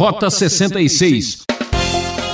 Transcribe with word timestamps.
Rota 0.00 0.30
66. 0.30 1.42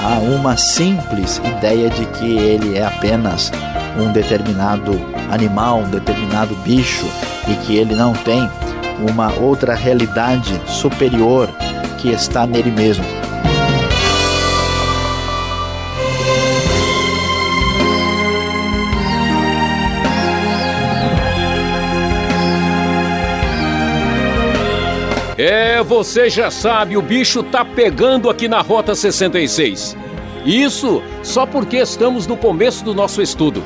Há 0.00 0.18
uma 0.20 0.56
simples 0.56 1.38
ideia 1.38 1.90
de 1.90 2.06
que 2.16 2.38
ele 2.38 2.78
é 2.78 2.84
apenas 2.84 3.50
um 3.98 4.12
determinado 4.12 4.92
animal, 5.32 5.80
um 5.80 5.90
determinado 5.90 6.54
bicho 6.58 7.06
e 7.48 7.56
que 7.66 7.74
ele 7.74 7.96
não 7.96 8.12
tem 8.12 8.48
uma 9.10 9.34
outra 9.40 9.74
realidade 9.74 10.54
superior 10.68 11.48
que 11.98 12.10
está 12.10 12.46
nele 12.46 12.70
mesmo. 12.70 13.04
É, 25.38 25.82
você 25.82 26.30
já 26.30 26.50
sabe, 26.50 26.96
o 26.96 27.02
bicho 27.02 27.42
tá 27.42 27.62
pegando 27.62 28.30
aqui 28.30 28.48
na 28.48 28.62
Rota 28.62 28.94
66. 28.94 29.94
Isso 30.46 31.02
só 31.22 31.44
porque 31.44 31.76
estamos 31.76 32.26
no 32.26 32.38
começo 32.38 32.82
do 32.82 32.94
nosso 32.94 33.20
estudo. 33.20 33.62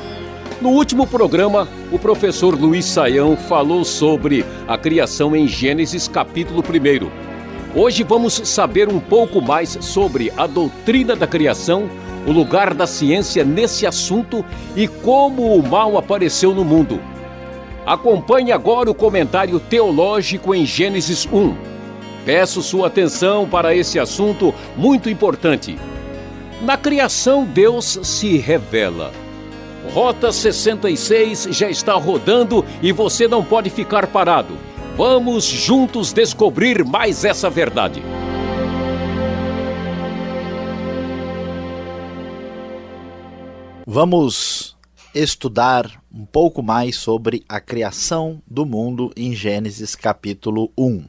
No 0.59 0.71
último 0.71 1.07
programa, 1.07 1.69
o 1.89 1.97
professor 1.97 2.59
Luiz 2.59 2.83
Saião 2.83 3.37
falou 3.37 3.85
sobre 3.85 4.45
a 4.67 4.77
criação 4.77 5.33
em 5.33 5.47
Gênesis 5.47 6.09
capítulo 6.09 6.61
1. 6.61 7.79
Hoje 7.79 8.03
vamos 8.03 8.33
saber 8.33 8.89
um 8.89 8.99
pouco 8.99 9.41
mais 9.41 9.77
sobre 9.79 10.29
a 10.35 10.45
doutrina 10.47 11.15
da 11.15 11.25
criação, 11.25 11.89
o 12.27 12.33
lugar 12.33 12.73
da 12.73 12.85
ciência 12.85 13.45
nesse 13.45 13.87
assunto 13.87 14.43
e 14.75 14.89
como 14.89 15.55
o 15.55 15.65
mal 15.65 15.97
apareceu 15.97 16.53
no 16.53 16.65
mundo. 16.65 16.99
Acompanhe 17.85 18.51
agora 18.51 18.89
o 18.89 18.95
comentário 18.95 19.59
teológico 19.59 20.53
em 20.53 20.65
Gênesis 20.65 21.27
1. 21.31 21.55
Peço 22.25 22.61
sua 22.61 22.87
atenção 22.87 23.47
para 23.47 23.75
esse 23.75 23.97
assunto 23.97 24.53
muito 24.77 25.09
importante. 25.09 25.77
Na 26.61 26.77
criação, 26.77 27.43
Deus 27.43 27.99
se 28.03 28.37
revela. 28.37 29.11
Rota 29.93 30.31
66 30.31 31.47
já 31.51 31.69
está 31.69 31.93
rodando 31.93 32.63
e 32.83 32.91
você 32.91 33.27
não 33.27 33.43
pode 33.43 33.71
ficar 33.71 34.05
parado. 34.05 34.55
Vamos 34.95 35.43
juntos 35.45 36.13
descobrir 36.13 36.85
mais 36.85 37.25
essa 37.25 37.49
verdade. 37.49 38.03
Vamos 43.87 44.75
estudar 45.13 46.01
um 46.13 46.25
pouco 46.25 46.63
mais 46.63 46.95
sobre 46.95 47.43
a 47.47 47.59
criação 47.59 48.41
do 48.47 48.65
mundo 48.65 49.11
em 49.15 49.35
Gênesis 49.35 49.93
capítulo 49.93 50.71
1. 50.77 51.03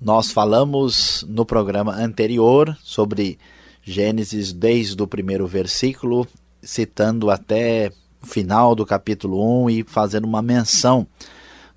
Nós 0.00 0.32
falamos 0.32 1.24
no 1.28 1.46
programa 1.46 1.94
anterior 1.94 2.76
sobre 2.82 3.38
Gênesis 3.84 4.52
desde 4.52 5.00
o 5.00 5.06
primeiro 5.06 5.46
versículo 5.46 6.26
citando 6.62 7.30
até 7.30 7.92
o 8.20 8.26
final 8.26 8.74
do 8.74 8.84
capítulo 8.84 9.64
1 9.64 9.70
e 9.70 9.84
fazendo 9.84 10.24
uma 10.24 10.42
menção 10.42 11.06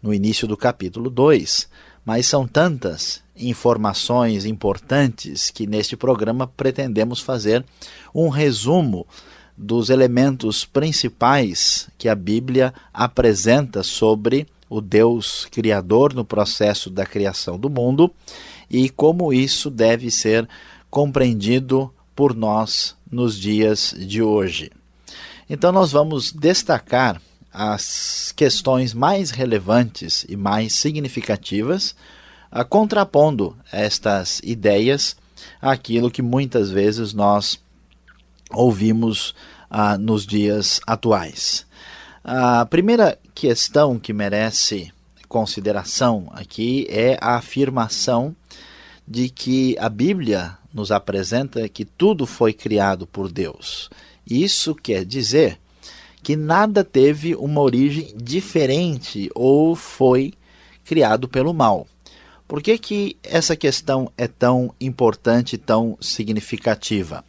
no 0.01 0.13
início 0.13 0.47
do 0.47 0.57
capítulo 0.57 1.11
2. 1.11 1.69
Mas 2.03 2.25
são 2.25 2.47
tantas 2.47 3.23
informações 3.35 4.45
importantes 4.45 5.51
que 5.51 5.67
neste 5.67 5.95
programa 5.95 6.47
pretendemos 6.47 7.19
fazer 7.19 7.63
um 8.13 8.29
resumo 8.29 9.05
dos 9.57 9.89
elementos 9.89 10.65
principais 10.65 11.89
que 11.97 12.09
a 12.09 12.15
Bíblia 12.15 12.73
apresenta 12.93 13.83
sobre 13.83 14.47
o 14.69 14.81
Deus 14.81 15.47
Criador 15.51 16.13
no 16.13 16.25
processo 16.25 16.89
da 16.89 17.05
criação 17.05 17.57
do 17.57 17.69
mundo 17.69 18.11
e 18.69 18.89
como 18.89 19.31
isso 19.31 19.69
deve 19.69 20.11
ser 20.11 20.47
compreendido 20.89 21.93
por 22.15 22.35
nós 22.35 22.95
nos 23.11 23.37
dias 23.37 23.95
de 23.97 24.21
hoje. 24.21 24.71
Então, 25.49 25.71
nós 25.71 25.91
vamos 25.91 26.31
destacar 26.31 27.21
as 27.53 28.33
questões 28.35 28.93
mais 28.93 29.29
relevantes 29.29 30.25
e 30.27 30.35
mais 30.35 30.73
significativas, 30.73 31.95
contrapondo 32.69 33.55
estas 33.71 34.41
ideias 34.43 35.15
àquilo 35.61 36.11
que 36.11 36.21
muitas 36.21 36.69
vezes 36.69 37.13
nós 37.13 37.59
ouvimos 38.51 39.35
ah, 39.69 39.97
nos 39.97 40.25
dias 40.25 40.79
atuais. 40.85 41.65
A 42.23 42.65
primeira 42.65 43.19
questão 43.33 43.99
que 43.99 44.13
merece 44.13 44.91
consideração 45.27 46.27
aqui 46.31 46.87
é 46.89 47.17
a 47.21 47.35
afirmação 47.35 48.35
de 49.07 49.29
que 49.29 49.75
a 49.79 49.89
Bíblia 49.89 50.57
nos 50.73 50.91
apresenta 50.91 51.69
que 51.69 51.85
tudo 51.85 52.25
foi 52.25 52.51
criado 52.53 53.05
por 53.05 53.31
Deus. 53.31 53.89
Isso 54.29 54.73
quer 54.73 55.05
dizer 55.05 55.59
que 56.23 56.35
nada 56.35 56.83
teve 56.83 57.35
uma 57.35 57.61
origem 57.61 58.13
diferente 58.15 59.29
ou 59.35 59.75
foi 59.75 60.33
criado 60.83 61.27
pelo 61.27 61.53
mal. 61.53 61.85
Por 62.47 62.61
que, 62.61 62.77
que 62.77 63.17
essa 63.23 63.55
questão 63.55 64.11
é 64.17 64.27
tão 64.27 64.73
importante, 64.79 65.57
tão 65.57 65.97
significativa? 66.01 67.23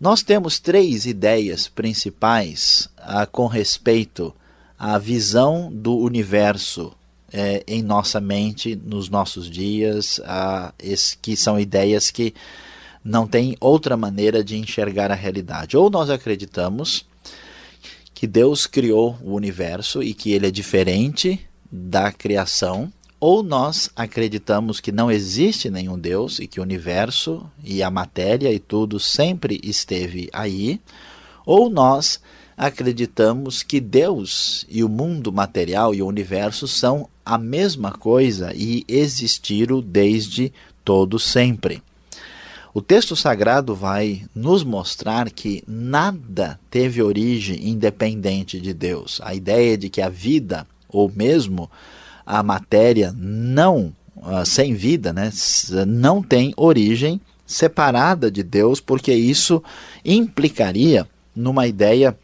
Nós 0.00 0.22
temos 0.22 0.60
três 0.60 1.06
ideias 1.06 1.66
principais 1.66 2.88
ah, 2.96 3.26
com 3.26 3.46
respeito 3.46 4.32
à 4.78 4.96
visão 4.96 5.72
do 5.72 5.96
universo 5.96 6.92
eh, 7.32 7.64
em 7.66 7.82
nossa 7.82 8.20
mente, 8.20 8.76
nos 8.76 9.08
nossos 9.08 9.50
dias, 9.50 10.20
ah, 10.24 10.72
que 11.20 11.36
são 11.36 11.58
ideias 11.58 12.12
que 12.12 12.32
não 13.04 13.26
tem 13.26 13.56
outra 13.60 13.96
maneira 13.96 14.44
de 14.44 14.56
enxergar 14.56 15.10
a 15.10 15.16
realidade. 15.16 15.76
Ou 15.76 15.90
nós 15.90 16.10
acreditamos 16.10 17.04
que 18.14 18.26
Deus 18.26 18.66
criou 18.66 19.18
o 19.20 19.34
universo 19.34 20.00
e 20.00 20.14
que 20.14 20.30
ele 20.30 20.46
é 20.46 20.50
diferente 20.50 21.40
da 21.70 22.12
criação, 22.12 22.92
ou 23.20 23.42
nós 23.42 23.90
acreditamos 23.96 24.80
que 24.80 24.92
não 24.92 25.10
existe 25.10 25.70
nenhum 25.70 25.98
Deus 25.98 26.38
e 26.38 26.46
que 26.46 26.60
o 26.60 26.62
universo 26.62 27.44
e 27.64 27.82
a 27.82 27.90
matéria 27.90 28.52
e 28.52 28.58
tudo 28.58 29.00
sempre 29.00 29.60
esteve 29.62 30.28
aí, 30.32 30.80
ou 31.44 31.68
nós 31.68 32.20
acreditamos 32.56 33.62
que 33.62 33.80
Deus 33.80 34.66
e 34.68 34.82
o 34.82 34.88
mundo 34.88 35.32
material 35.32 35.94
e 35.94 36.02
o 36.02 36.06
universo 36.06 36.66
são 36.68 37.08
a 37.24 37.38
mesma 37.38 37.92
coisa 37.92 38.52
e 38.54 38.84
existiram 38.88 39.80
desde 39.80 40.52
todo 40.84 41.18
sempre. 41.18 41.82
O 42.72 42.82
texto 42.82 43.16
sagrado 43.16 43.74
vai 43.74 44.24
nos 44.34 44.62
mostrar 44.62 45.30
que 45.30 45.64
nada 45.66 46.60
teve 46.70 47.02
origem 47.02 47.68
independente 47.68 48.60
de 48.60 48.72
Deus. 48.72 49.20
A 49.24 49.34
ideia 49.34 49.76
de 49.76 49.88
que 49.88 50.00
a 50.00 50.08
vida, 50.08 50.66
ou 50.88 51.10
mesmo 51.10 51.70
a 52.30 52.42
matéria 52.42 53.14
não 53.16 53.90
uh, 54.16 54.44
sem 54.44 54.74
vida, 54.74 55.14
né, 55.14 55.30
não 55.86 56.22
tem 56.22 56.52
origem 56.58 57.18
separada 57.46 58.30
de 58.30 58.42
Deus, 58.42 58.82
porque 58.82 59.14
isso 59.14 59.62
implicaria 60.04 61.08
numa 61.34 61.66
ideia 61.66 62.14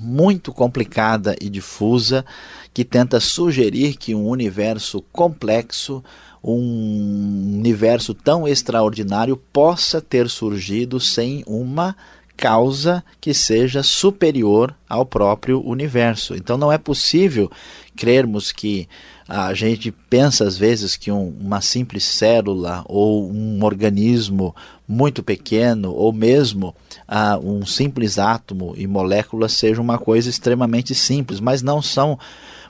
muito 0.00 0.50
complicada 0.50 1.36
e 1.38 1.50
difusa 1.50 2.24
que 2.72 2.86
tenta 2.86 3.20
sugerir 3.20 3.96
que 3.96 4.14
um 4.14 4.26
universo 4.26 5.02
complexo 5.12 6.02
um 6.42 7.58
universo 7.58 8.14
tão 8.14 8.48
extraordinário 8.48 9.36
possa 9.36 10.00
ter 10.00 10.28
surgido 10.28 10.98
sem 10.98 11.44
uma 11.46 11.94
causa 12.42 13.04
que 13.20 13.32
seja 13.32 13.84
superior 13.84 14.74
ao 14.88 15.06
próprio 15.06 15.64
universo. 15.64 16.34
Então 16.34 16.58
não 16.58 16.72
é 16.72 16.76
possível 16.76 17.48
crermos 17.94 18.50
que 18.50 18.88
a 19.28 19.54
gente 19.54 19.92
pensa 20.10 20.42
às 20.44 20.58
vezes 20.58 20.96
que 20.96 21.12
um, 21.12 21.28
uma 21.40 21.60
simples 21.60 22.02
célula 22.02 22.82
ou 22.86 23.30
um 23.30 23.62
organismo 23.62 24.56
muito 24.88 25.22
pequeno 25.22 25.92
ou 25.92 26.12
mesmo 26.12 26.74
uh, 27.08 27.38
um 27.48 27.64
simples 27.64 28.18
átomo 28.18 28.74
e 28.76 28.88
molécula 28.88 29.48
seja 29.48 29.80
uma 29.80 29.96
coisa 29.96 30.28
extremamente 30.28 30.96
simples, 30.96 31.38
mas 31.38 31.62
não 31.62 31.80
são 31.80 32.18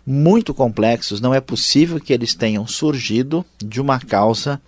muito 0.07 0.53
complexos, 0.53 1.19
não 1.19 1.33
é 1.33 1.41
possível 1.41 1.99
que 1.99 2.13
eles 2.13 2.35
tenham 2.35 2.67
surgido 2.67 3.43
de 3.59 3.81
uma 3.81 3.99
causa 3.99 4.61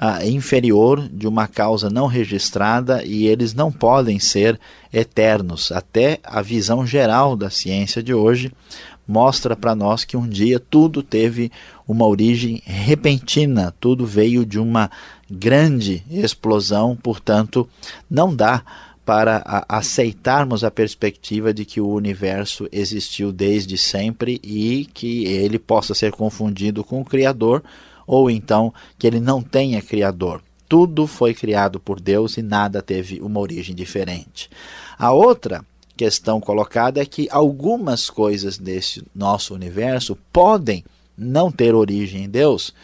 uh, 0.00 0.26
inferior, 0.26 1.08
de 1.08 1.26
uma 1.26 1.46
causa 1.46 1.88
não 1.90 2.06
registrada, 2.06 3.04
e 3.04 3.26
eles 3.26 3.54
não 3.54 3.72
podem 3.72 4.18
ser 4.18 4.58
eternos. 4.92 5.72
Até 5.72 6.20
a 6.22 6.42
visão 6.42 6.86
geral 6.86 7.36
da 7.36 7.50
ciência 7.50 8.02
de 8.02 8.14
hoje 8.14 8.52
mostra 9.06 9.54
para 9.54 9.74
nós 9.74 10.04
que 10.04 10.16
um 10.16 10.28
dia 10.28 10.58
tudo 10.58 11.02
teve 11.02 11.52
uma 11.86 12.06
origem 12.06 12.60
repentina, 12.64 13.72
tudo 13.78 14.04
veio 14.04 14.44
de 14.44 14.58
uma 14.58 14.90
grande 15.30 16.02
explosão, 16.10 16.96
portanto, 16.96 17.68
não 18.10 18.34
dá 18.34 18.62
para 19.04 19.64
aceitarmos 19.68 20.64
a 20.64 20.70
perspectiva 20.70 21.54
de 21.54 21.64
que 21.64 21.80
o 21.80 21.88
universo 21.88 22.68
existiu 22.72 23.30
desde 23.30 23.78
sempre 23.78 24.40
e 24.42 24.88
que 24.92 25.24
ele 25.26 25.60
possa 25.60 25.94
ser 25.94 26.10
confundido 26.10 26.82
com 26.82 27.00
o 27.00 27.04
Criador, 27.04 27.62
ou 28.06 28.30
então 28.30 28.72
que 28.98 29.06
ele 29.06 29.20
não 29.20 29.42
tenha 29.42 29.82
Criador. 29.82 30.42
Tudo 30.68 31.06
foi 31.06 31.32
criado 31.32 31.78
por 31.78 32.00
Deus 32.00 32.36
e 32.36 32.42
nada 32.42 32.82
teve 32.82 33.20
uma 33.20 33.40
origem 33.40 33.74
diferente. 33.74 34.50
A 34.98 35.12
outra 35.12 35.64
questão 35.96 36.40
colocada 36.40 37.00
é 37.00 37.06
que 37.06 37.28
algumas 37.30 38.10
coisas 38.10 38.58
desse 38.58 39.02
nosso 39.14 39.54
universo 39.54 40.16
podem 40.32 40.84
não 41.16 41.50
ter 41.50 41.74
origem 41.74 42.24
em 42.24 42.28
Deus, 42.28 42.74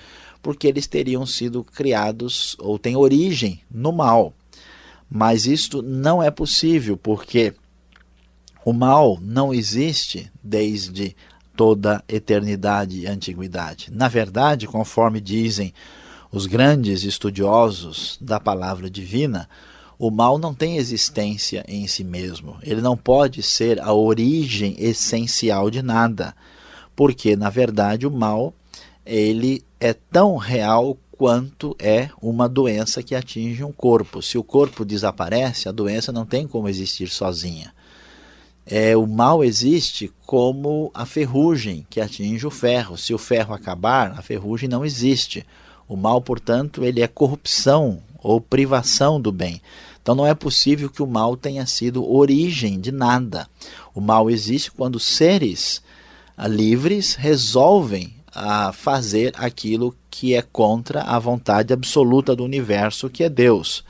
porque 0.40 0.66
eles 0.66 0.86
teriam 0.86 1.26
sido 1.26 1.62
criados 1.62 2.56
ou 2.58 2.78
têm 2.78 2.96
origem 2.96 3.60
no 3.70 3.92
mal. 3.92 4.32
Mas 5.10 5.44
isto 5.44 5.82
não 5.82 6.22
é 6.22 6.30
possível, 6.30 6.96
porque 6.96 7.52
o 8.64 8.72
mal 8.72 9.18
não 9.20 9.52
existe 9.52 10.30
desde 10.42 11.14
toda 11.56 12.02
eternidade 12.08 13.00
e 13.00 13.06
antiguidade. 13.06 13.90
Na 13.92 14.08
verdade, 14.08 14.66
conforme 14.66 15.20
dizem 15.20 15.72
os 16.30 16.46
grandes 16.46 17.04
estudiosos 17.04 18.18
da 18.20 18.40
palavra 18.40 18.88
divina, 18.88 19.48
o 19.98 20.10
mal 20.10 20.38
não 20.38 20.54
tem 20.54 20.78
existência 20.78 21.64
em 21.68 21.86
si 21.86 22.02
mesmo. 22.02 22.56
Ele 22.62 22.80
não 22.80 22.96
pode 22.96 23.42
ser 23.42 23.80
a 23.80 23.92
origem 23.92 24.74
essencial 24.78 25.70
de 25.70 25.82
nada, 25.82 26.34
porque 26.96 27.36
na 27.36 27.50
verdade 27.50 28.06
o 28.06 28.10
mal 28.10 28.54
ele 29.04 29.62
é 29.78 29.92
tão 29.92 30.36
real 30.36 30.96
quanto 31.12 31.76
é 31.78 32.08
uma 32.20 32.48
doença 32.48 33.02
que 33.02 33.14
atinge 33.14 33.62
um 33.62 33.70
corpo. 33.70 34.22
Se 34.22 34.36
o 34.36 34.42
corpo 34.42 34.84
desaparece, 34.84 35.68
a 35.68 35.72
doença 35.72 36.10
não 36.10 36.26
tem 36.26 36.48
como 36.48 36.68
existir 36.68 37.08
sozinha. 37.08 37.72
É, 38.64 38.96
o 38.96 39.06
mal 39.06 39.42
existe 39.42 40.12
como 40.24 40.90
a 40.94 41.04
ferrugem 41.04 41.86
que 41.90 42.00
atinge 42.00 42.46
o 42.46 42.50
ferro. 42.50 42.96
Se 42.96 43.12
o 43.12 43.18
ferro 43.18 43.54
acabar, 43.54 44.12
a 44.18 44.22
ferrugem 44.22 44.68
não 44.68 44.84
existe. 44.84 45.44
O 45.88 45.96
mal, 45.96 46.20
portanto, 46.22 46.84
ele 46.84 47.02
é 47.02 47.08
corrupção 47.08 48.02
ou 48.22 48.40
privação 48.40 49.20
do 49.20 49.32
bem. 49.32 49.60
Então 50.00 50.14
não 50.14 50.26
é 50.26 50.34
possível 50.34 50.90
que 50.90 51.02
o 51.02 51.06
mal 51.06 51.36
tenha 51.36 51.64
sido 51.66 52.08
origem 52.08 52.80
de 52.80 52.90
nada. 52.90 53.48
O 53.94 54.00
mal 54.00 54.30
existe 54.30 54.70
quando 54.70 54.98
seres 54.98 55.82
ah, 56.36 56.48
livres 56.48 57.14
resolvem 57.14 58.14
a 58.34 58.68
ah, 58.68 58.72
fazer 58.72 59.32
aquilo 59.36 59.94
que 60.10 60.34
é 60.34 60.42
contra 60.42 61.02
a 61.02 61.18
vontade 61.18 61.72
absoluta 61.72 62.34
do 62.34 62.44
universo, 62.44 63.10
que 63.10 63.22
é 63.22 63.28
Deus. 63.28 63.84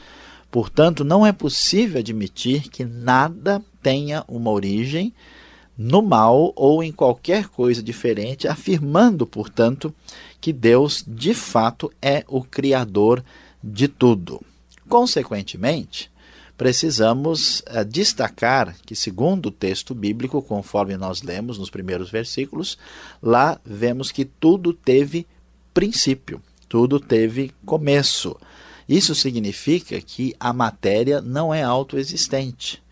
Portanto, 0.53 1.03
não 1.03 1.27
é 1.27 1.33
possível 1.33 1.99
admitir 1.99 2.69
que 2.69 2.85
nada 2.85 3.65
tenha 3.83 4.23
uma 4.29 4.51
origem 4.51 5.15
no 5.79 6.03
mal 6.03 6.53
ou 6.55 6.83
em 6.83 6.93
qualquer 6.93 7.49
coisa 7.49 7.83
diferente, 7.83 8.47
afirmando, 8.47 9.27
portanto, 9.27 9.95
que 10.43 10.53
Deus 10.53 11.03
de 11.09 11.33
fato 11.33 11.91
é 12.03 12.23
o 12.29 12.45
Criador 12.45 13.25
de 13.65 13.89
tudo. 13.89 14.43
Consequentemente, 14.91 16.11
precisamos 16.55 17.61
uh, 17.61 17.83
destacar 17.83 18.77
que, 18.85 18.95
segundo 18.95 19.47
o 19.47 19.51
texto 19.51 19.95
bíblico, 19.95 20.43
conforme 20.43 20.99
nós 20.99 21.23
lemos 21.23 21.57
nos 21.57 21.71
primeiros 21.71 22.11
versículos, 22.11 22.77
lá 23.23 23.59
vemos 23.65 24.13
que 24.13 24.27
tudo 24.27 24.75
teve 24.75 25.27
princípio, 25.73 26.43
tudo 26.69 27.01
teve 27.01 27.53
começo. 27.65 28.37
Isso 28.88 29.14
significa 29.14 30.00
que 30.00 30.34
a 30.38 30.52
matéria 30.52 31.20
não 31.20 31.52
é 31.52 31.62
autoexistente 31.62 32.82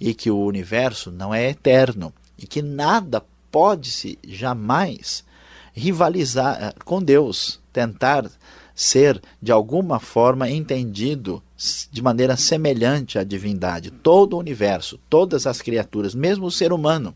e 0.00 0.14
que 0.14 0.30
o 0.30 0.38
universo 0.38 1.10
não 1.10 1.34
é 1.34 1.48
eterno 1.48 2.12
e 2.38 2.46
que 2.46 2.62
nada 2.62 3.24
pode 3.50 3.90
se 3.90 4.18
jamais 4.26 5.24
rivalizar 5.72 6.58
eh, 6.60 6.74
com 6.84 7.02
Deus, 7.02 7.60
tentar 7.72 8.30
ser 8.74 9.20
de 9.42 9.50
alguma 9.50 9.98
forma 9.98 10.48
entendido 10.48 11.42
de 11.90 12.00
maneira 12.00 12.36
semelhante 12.36 13.18
à 13.18 13.24
divindade. 13.24 13.90
Todo 13.90 14.34
o 14.34 14.38
universo, 14.38 15.00
todas 15.10 15.46
as 15.46 15.60
criaturas, 15.60 16.14
mesmo 16.14 16.46
o 16.46 16.50
ser 16.50 16.72
humano, 16.72 17.14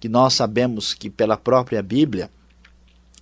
que 0.00 0.08
nós 0.08 0.34
sabemos 0.34 0.92
que 0.92 1.08
pela 1.08 1.36
própria 1.36 1.82
Bíblia 1.82 2.30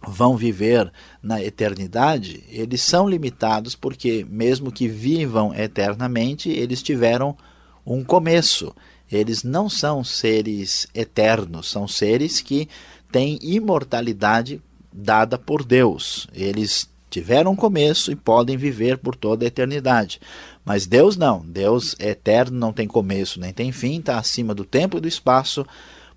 vão 0.06 0.36
viver 0.36 0.92
na 1.22 1.42
eternidade, 1.42 2.44
eles 2.48 2.82
são 2.82 3.08
limitados 3.08 3.74
porque, 3.74 4.24
mesmo 4.28 4.70
que 4.70 4.88
vivam 4.88 5.54
eternamente, 5.54 6.48
eles 6.48 6.82
tiveram 6.82 7.36
um 7.84 8.04
começo. 8.04 8.74
Eles 9.10 9.42
não 9.42 9.68
são 9.68 10.04
seres 10.04 10.86
eternos, 10.94 11.70
são 11.70 11.88
seres 11.88 12.40
que 12.40 12.68
têm 13.10 13.38
imortalidade 13.42 14.60
dada 14.92 15.38
por 15.38 15.64
Deus. 15.64 16.28
Eles 16.34 16.88
tiveram 17.10 17.52
um 17.52 17.56
começo 17.56 18.12
e 18.12 18.16
podem 18.16 18.56
viver 18.56 18.98
por 18.98 19.16
toda 19.16 19.44
a 19.44 19.48
eternidade. 19.48 20.20
Mas 20.64 20.86
Deus 20.86 21.16
não. 21.16 21.40
Deus 21.40 21.96
é 21.98 22.10
eterno, 22.10 22.58
não 22.58 22.72
tem 22.72 22.86
começo 22.86 23.40
nem 23.40 23.52
tem 23.52 23.72
fim, 23.72 23.98
está 23.98 24.18
acima 24.18 24.54
do 24.54 24.64
tempo 24.64 24.98
e 24.98 25.00
do 25.00 25.08
espaço. 25.08 25.66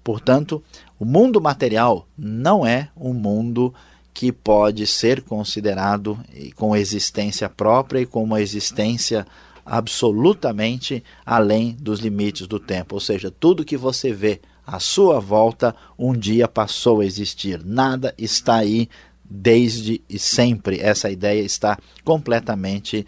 Portanto, 0.03 0.61
o 1.01 1.05
mundo 1.05 1.41
material 1.41 2.07
não 2.15 2.63
é 2.63 2.89
um 2.95 3.11
mundo 3.11 3.73
que 4.13 4.31
pode 4.31 4.85
ser 4.85 5.23
considerado 5.23 6.15
com 6.55 6.75
existência 6.75 7.49
própria 7.49 8.01
e 8.01 8.05
com 8.05 8.23
uma 8.23 8.39
existência 8.39 9.25
absolutamente 9.65 11.03
além 11.25 11.71
dos 11.71 11.99
limites 11.99 12.45
do 12.45 12.59
tempo. 12.59 12.93
Ou 12.93 13.01
seja, 13.01 13.31
tudo 13.31 13.65
que 13.65 13.75
você 13.75 14.13
vê 14.13 14.41
à 14.63 14.79
sua 14.79 15.19
volta 15.19 15.75
um 15.97 16.13
dia 16.13 16.47
passou 16.47 17.01
a 17.01 17.05
existir. 17.05 17.65
Nada 17.65 18.13
está 18.15 18.57
aí 18.57 18.87
desde 19.27 20.03
e 20.07 20.19
sempre. 20.19 20.79
Essa 20.79 21.09
ideia 21.09 21.41
está 21.41 21.79
completamente 22.05 23.07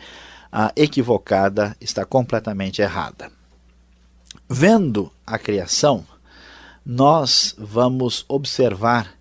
uh, 0.52 0.74
equivocada, 0.76 1.78
está 1.80 2.04
completamente 2.04 2.82
errada. 2.82 3.32
Vendo 4.50 5.12
a 5.28 5.38
criação, 5.38 6.04
nós 6.86 7.56
vamos 7.58 8.26
observar 8.28 9.16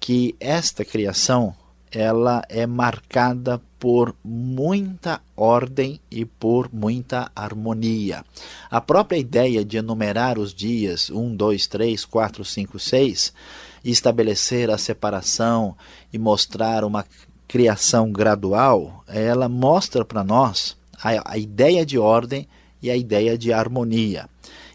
que 0.00 0.34
esta 0.40 0.84
criação 0.84 1.54
ela 1.90 2.42
é 2.48 2.66
marcada 2.66 3.60
por 3.78 4.14
muita 4.24 5.20
ordem 5.36 6.00
e 6.10 6.24
por 6.24 6.72
muita 6.72 7.30
harmonia. 7.36 8.24
A 8.70 8.80
própria 8.80 9.18
ideia 9.18 9.62
de 9.62 9.76
enumerar 9.76 10.38
os 10.38 10.54
dias 10.54 11.10
1, 11.10 11.36
2, 11.36 11.66
3, 11.66 12.04
4, 12.06 12.44
5, 12.44 12.78
6 12.78 13.32
e 13.84 13.90
estabelecer 13.90 14.70
a 14.70 14.78
separação 14.78 15.76
e 16.12 16.18
mostrar 16.18 16.82
uma 16.82 17.04
criação 17.46 18.10
gradual, 18.10 19.04
ela 19.06 19.48
mostra 19.48 20.04
para 20.04 20.24
nós 20.24 20.76
a, 21.02 21.32
a 21.32 21.36
ideia 21.36 21.84
de 21.84 21.98
ordem 21.98 22.48
e 22.80 22.90
a 22.90 22.96
ideia 22.96 23.36
de 23.36 23.52
harmonia. 23.52 24.26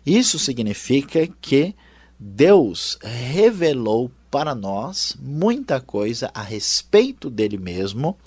Isso 0.06 0.38
significa 0.38 1.28
que 1.42 1.74
Deus 2.20 2.98
revelou 3.02 4.12
para 4.32 4.56
nós 4.56 5.16
muita 5.20 5.80
coisa 5.80 6.32
a 6.34 6.42
respeito 6.42 7.30
dele 7.30 7.58
mesmo 7.58 8.18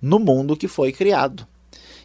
no 0.00 0.18
mundo 0.18 0.56
que 0.56 0.68
foi 0.68 0.92
criado. 0.92 1.46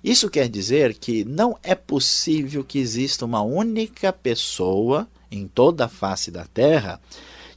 Isso 0.04 0.30
quer 0.30 0.48
dizer 0.48 0.94
que 0.94 1.26
não 1.26 1.58
é 1.64 1.74
possível 1.74 2.64
que 2.64 2.78
exista 2.78 3.26
uma 3.26 3.42
única 3.42 4.14
pessoa 4.14 5.08
em 5.32 5.48
toda 5.48 5.86
a 5.86 5.90
face 5.90 6.30
da 6.30 6.46
terra 6.46 7.02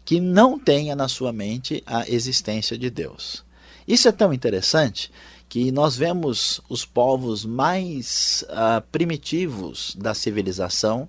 que 0.04 0.18
não 0.18 0.58
tenha 0.58 0.96
na 0.96 1.06
sua 1.06 1.32
mente 1.32 1.82
a 1.86 2.08
existência 2.08 2.78
de 2.78 2.88
Deus. 2.88 3.44
Isso 3.86 4.08
é 4.08 4.12
tão 4.12 4.32
interessante 4.32 5.10
que 5.48 5.70
nós 5.70 5.96
vemos 5.96 6.60
os 6.68 6.84
povos 6.84 7.44
mais 7.44 8.44
uh, 8.48 8.80
primitivos 8.90 9.94
da 9.98 10.14
civilização, 10.14 11.08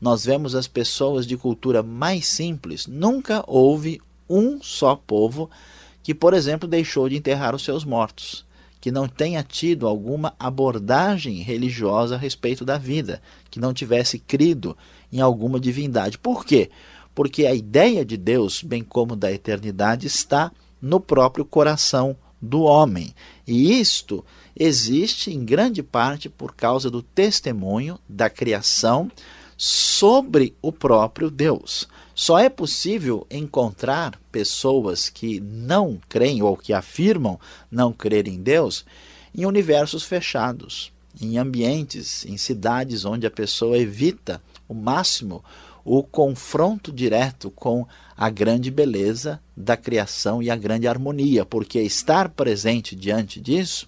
nós 0.00 0.24
vemos 0.24 0.54
as 0.54 0.66
pessoas 0.66 1.26
de 1.26 1.36
cultura 1.36 1.82
mais 1.82 2.26
simples. 2.26 2.86
Nunca 2.86 3.44
houve 3.46 4.00
um 4.28 4.60
só 4.62 4.96
povo 4.96 5.50
que, 6.02 6.14
por 6.14 6.34
exemplo, 6.34 6.68
deixou 6.68 7.08
de 7.08 7.16
enterrar 7.16 7.54
os 7.54 7.64
seus 7.64 7.84
mortos, 7.84 8.44
que 8.80 8.90
não 8.90 9.08
tenha 9.08 9.42
tido 9.42 9.86
alguma 9.86 10.34
abordagem 10.38 11.40
religiosa 11.40 12.16
a 12.16 12.18
respeito 12.18 12.64
da 12.64 12.76
vida, 12.76 13.22
que 13.50 13.58
não 13.58 13.72
tivesse 13.72 14.18
crido 14.18 14.76
em 15.10 15.20
alguma 15.20 15.58
divindade. 15.58 16.18
Por 16.18 16.44
quê? 16.44 16.70
Porque 17.14 17.46
a 17.46 17.54
ideia 17.54 18.04
de 18.04 18.16
Deus, 18.16 18.62
bem 18.62 18.82
como 18.82 19.16
da 19.16 19.32
eternidade, 19.32 20.06
está 20.06 20.52
no 20.82 21.00
próprio 21.00 21.44
coração 21.44 22.16
do 22.42 22.62
homem. 22.62 23.14
E 23.46 23.80
isto 23.80 24.24
existe 24.54 25.32
em 25.32 25.44
grande 25.44 25.82
parte 25.82 26.28
por 26.28 26.54
causa 26.54 26.90
do 26.90 27.02
testemunho 27.02 27.98
da 28.08 28.28
criação 28.28 29.10
sobre 29.56 30.54
o 30.60 30.72
próprio 30.72 31.30
Deus. 31.30 31.88
Só 32.14 32.38
é 32.38 32.48
possível 32.48 33.26
encontrar 33.30 34.18
pessoas 34.30 35.08
que 35.08 35.40
não 35.40 35.98
creem 36.08 36.42
ou 36.42 36.56
que 36.56 36.72
afirmam 36.72 37.38
não 37.70 37.92
crer 37.92 38.28
em 38.28 38.40
Deus 38.40 38.84
em 39.34 39.44
universos 39.46 40.04
fechados, 40.04 40.92
em 41.20 41.38
ambientes, 41.38 42.24
em 42.24 42.36
cidades 42.36 43.04
onde 43.04 43.26
a 43.26 43.30
pessoa 43.30 43.76
evita 43.76 44.40
o 44.68 44.74
máximo 44.74 45.42
o 45.84 46.02
confronto 46.02 46.90
direto 46.90 47.50
com 47.50 47.86
a 48.16 48.30
grande 48.30 48.70
beleza 48.70 49.40
da 49.54 49.76
criação 49.76 50.42
e 50.42 50.50
a 50.50 50.56
grande 50.56 50.88
harmonia, 50.88 51.44
porque 51.44 51.80
estar 51.80 52.30
presente 52.30 52.96
diante 52.96 53.40
disso 53.40 53.86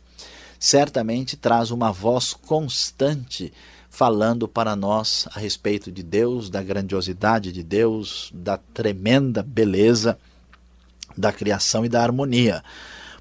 certamente 0.58 1.37
traz 1.37 1.70
uma 1.70 1.90
voz 1.90 2.35
constante 2.35 3.52
falando 3.97 4.47
para 4.47 4.76
nós 4.76 5.26
a 5.35 5.41
respeito 5.41 5.91
de 5.91 6.03
Deus, 6.03 6.50
da 6.50 6.62
grandiosidade 6.62 7.50
de 7.50 7.62
Deus, 7.62 8.31
da 8.35 8.59
tremenda 8.59 9.43
beleza 9.43 10.19
da 11.17 11.33
criação 11.33 11.83
e 11.83 11.88
da 11.88 12.03
harmonia. 12.03 12.62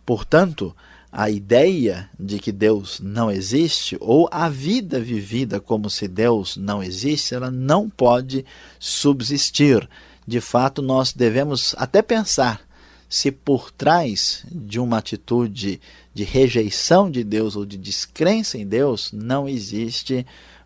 Portanto, 0.06 0.76
a 1.10 1.30
ideia 1.30 2.10
de 2.20 2.40
que 2.40 2.52
Deus 2.52 3.00
não 3.00 3.32
existe, 3.32 3.96
ou 4.02 4.28
a 4.30 4.50
vida 4.50 5.00
vivida 5.00 5.62
como 5.62 5.90
se 5.90 6.10
Deus 6.10 6.58
não 6.58 6.84
existe, 6.84 7.34
ela 7.34 7.50
não 7.50 7.90
pode 7.90 8.46
subsistir. 8.78 9.88
De 10.28 10.42
fato, 10.42 10.82
nós 10.82 11.14
devemos 11.14 11.74
até 11.78 12.02
pensar 12.02 12.60
se 13.08 13.32
por 13.32 13.72
trás 13.72 14.44
de 14.52 14.78
uma 14.78 14.98
atitude 14.98 15.80
de 16.14 16.24
rejeição 16.26 17.10
de 17.10 17.24
Deus 17.24 17.56
ou 17.56 17.66
de 17.66 17.78
descrença 17.78 18.58
em 18.58 18.68
Deus 18.68 19.12
não 19.14 19.48
existe, 19.48 20.26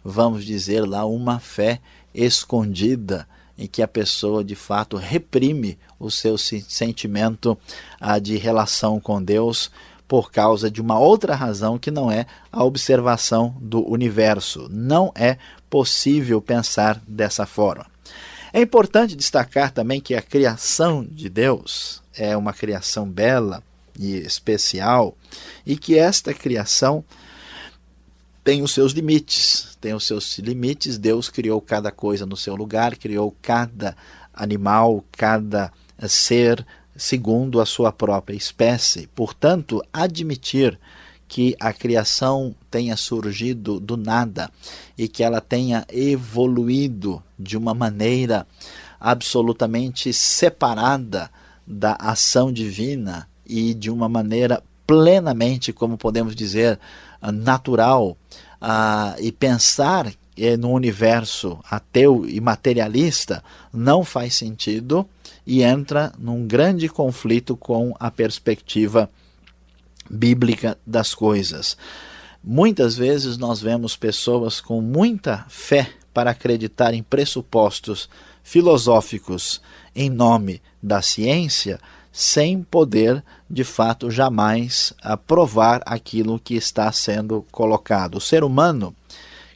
vamos 0.10 0.44
dizer 0.44 0.82
lá, 0.88 1.06
uma 1.06 1.40
fé 1.40 1.80
escondida 2.14 3.28
em 3.58 3.68
que 3.68 3.82
a 3.82 3.88
pessoa 3.88 4.44
de 4.44 4.56
fato 4.56 4.98
reprime 4.98 5.78
o 6.00 6.10
seu 6.10 6.38
sentimento 6.38 7.58
ah, 8.00 8.18
de 8.18 8.38
relação 8.38 9.00
com 9.00 9.22
Deus 9.22 9.70
por 10.08 10.32
causa 10.32 10.72
de 10.72 10.82
uma 10.82 10.98
outra 10.98 11.36
razão 11.36 11.78
que 11.78 11.92
não 11.92 12.12
é 12.12 12.26
a 12.52 12.64
observação 12.64 13.56
do 13.62 13.88
universo. 13.88 14.68
Não 14.72 15.12
é 15.14 15.38
possível 15.70 16.42
pensar 16.42 17.00
dessa 17.08 17.46
forma. 17.46 17.86
É 18.52 18.60
importante 18.60 19.16
destacar 19.16 19.72
também 19.72 20.02
que 20.02 20.16
a 20.16 20.22
criação 20.22 21.06
de 21.06 21.30
Deus 21.30 22.02
é 22.16 22.36
uma 22.36 22.54
criação 22.54 23.08
bela 23.08 23.62
e 24.00 24.16
especial 24.16 25.16
e 25.66 25.78
que 25.78 25.98
esta 25.98 26.34
criação 26.34 27.04
tem 28.44 28.62
os 28.62 28.72
seus 28.72 28.94
limites. 28.94 29.78
Tem 29.80 29.94
os 29.94 30.06
seus 30.06 30.38
limites. 30.40 30.98
Deus 30.98 31.30
criou 31.30 31.62
cada 31.62 31.92
coisa 31.92 32.26
no 32.26 32.38
seu 32.38 32.56
lugar, 32.56 32.96
criou 32.96 33.36
cada 33.42 33.96
animal, 34.34 35.04
cada 35.12 35.72
ser 36.08 36.66
segundo 36.96 37.62
a 37.62 37.66
sua 37.66 37.92
própria 37.92 38.36
espécie. 38.36 39.08
Portanto, 39.16 39.82
admitir 39.92 40.80
que 41.28 41.56
a 41.60 41.72
criação 41.72 42.56
tenha 42.72 42.98
surgido 42.98 43.80
do 43.80 43.96
nada 43.96 44.50
e 44.98 45.08
que 45.08 45.24
ela 45.24 45.40
tenha 45.40 45.86
evoluído 45.90 47.24
de 47.38 47.56
uma 47.56 47.74
maneira 47.74 48.48
absolutamente 49.00 50.12
separada 50.12 51.30
da 51.66 51.94
ação 51.94 52.52
divina 52.52 53.30
e 53.46 53.74
de 53.76 53.92
uma 53.92 54.10
maneira 54.10 54.62
plenamente, 54.88 55.72
como 55.72 56.00
podemos 56.00 56.36
dizer, 56.36 56.80
natural, 57.22 58.18
uh, 58.62 59.20
e 59.20 59.32
pensar 59.32 60.12
no 60.58 60.72
universo 60.72 61.60
ateu 61.70 62.26
e 62.26 62.40
materialista 62.40 63.44
não 63.74 64.06
faz 64.06 64.36
sentido 64.36 65.06
e 65.46 65.64
entra 65.64 66.14
num 66.18 66.48
grande 66.48 66.88
conflito 66.88 67.58
com 67.58 67.94
a 68.00 68.10
perspectiva 68.10 69.10
bíblica 70.10 70.78
das 70.88 71.14
coisas. 71.14 71.76
Muitas 72.42 72.96
vezes 72.96 73.38
nós 73.38 73.62
vemos 73.62 73.98
pessoas 73.98 74.62
com 74.62 74.80
muita 74.80 75.46
fé 75.50 75.92
para 76.14 76.32
acreditar 76.32 76.94
em 76.94 77.04
pressupostos 77.04 78.10
filosóficos 78.42 79.62
em 79.94 80.10
nome 80.10 80.62
da 80.82 81.02
ciência, 81.02 81.80
sem 82.12 82.64
poder, 82.64 83.24
de 83.50 83.64
fato, 83.64 84.10
jamais 84.10 84.94
aprovar 85.02 85.82
aquilo 85.86 86.40
que 86.40 86.56
está 86.56 86.92
sendo 86.92 87.46
colocado. 87.52 88.16
O 88.16 88.22
ser 88.22 88.44
humano, 88.44 88.96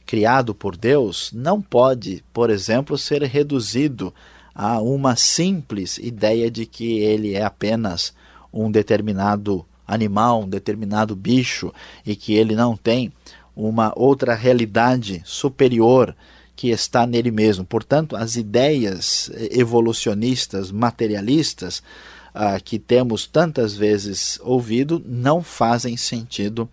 criado 0.06 0.54
por 0.54 0.76
Deus, 0.76 1.30
não 1.32 1.60
pode, 1.60 2.24
por 2.32 2.50
exemplo, 2.50 2.96
ser 2.96 3.22
reduzido 3.22 4.14
a 4.54 4.80
uma 4.80 5.16
simples 5.16 5.98
ideia 5.98 6.50
de 6.50 6.64
que 6.64 6.98
ele 6.98 7.34
é 7.34 7.42
apenas 7.42 8.14
um 8.52 8.70
determinado 8.70 9.66
animal, 9.86 10.42
um 10.42 10.48
determinado 10.48 11.16
bicho 11.16 11.72
e 12.06 12.14
que 12.14 12.34
ele 12.34 12.54
não 12.54 12.76
tem 12.76 13.12
uma 13.56 13.92
outra 13.96 14.34
realidade 14.34 15.22
superior 15.24 16.14
que 16.56 16.70
está 16.70 17.06
nele 17.06 17.30
mesmo. 17.30 17.64
Portanto, 17.64 18.16
as 18.16 18.36
ideias 18.36 19.30
evolucionistas, 19.50 20.70
materialistas, 20.70 21.82
ah, 22.34 22.58
que 22.58 22.78
temos 22.78 23.26
tantas 23.26 23.76
vezes 23.76 24.40
ouvido, 24.42 25.00
não 25.06 25.42
fazem 25.42 25.96
sentido 25.96 26.68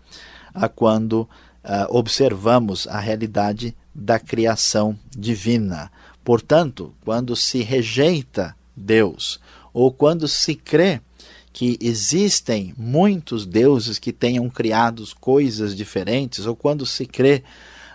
ah, 0.52 0.68
quando 0.68 1.28
ah, 1.62 1.86
observamos 1.88 2.88
a 2.88 2.98
realidade 2.98 3.74
da 3.94 4.18
criação 4.18 4.98
divina. 5.16 5.90
Portanto, 6.24 6.92
quando 7.04 7.36
se 7.36 7.62
rejeita 7.62 8.56
Deus, 8.76 9.40
ou 9.72 9.92
quando 9.92 10.26
se 10.26 10.54
crê 10.54 11.00
que 11.52 11.78
existem 11.80 12.74
muitos 12.76 13.44
deuses 13.44 13.98
que 13.98 14.12
tenham 14.12 14.48
criado 14.48 15.04
coisas 15.20 15.76
diferentes, 15.76 16.46
ou 16.46 16.56
quando 16.56 16.86
se 16.86 17.04
crê 17.06 17.42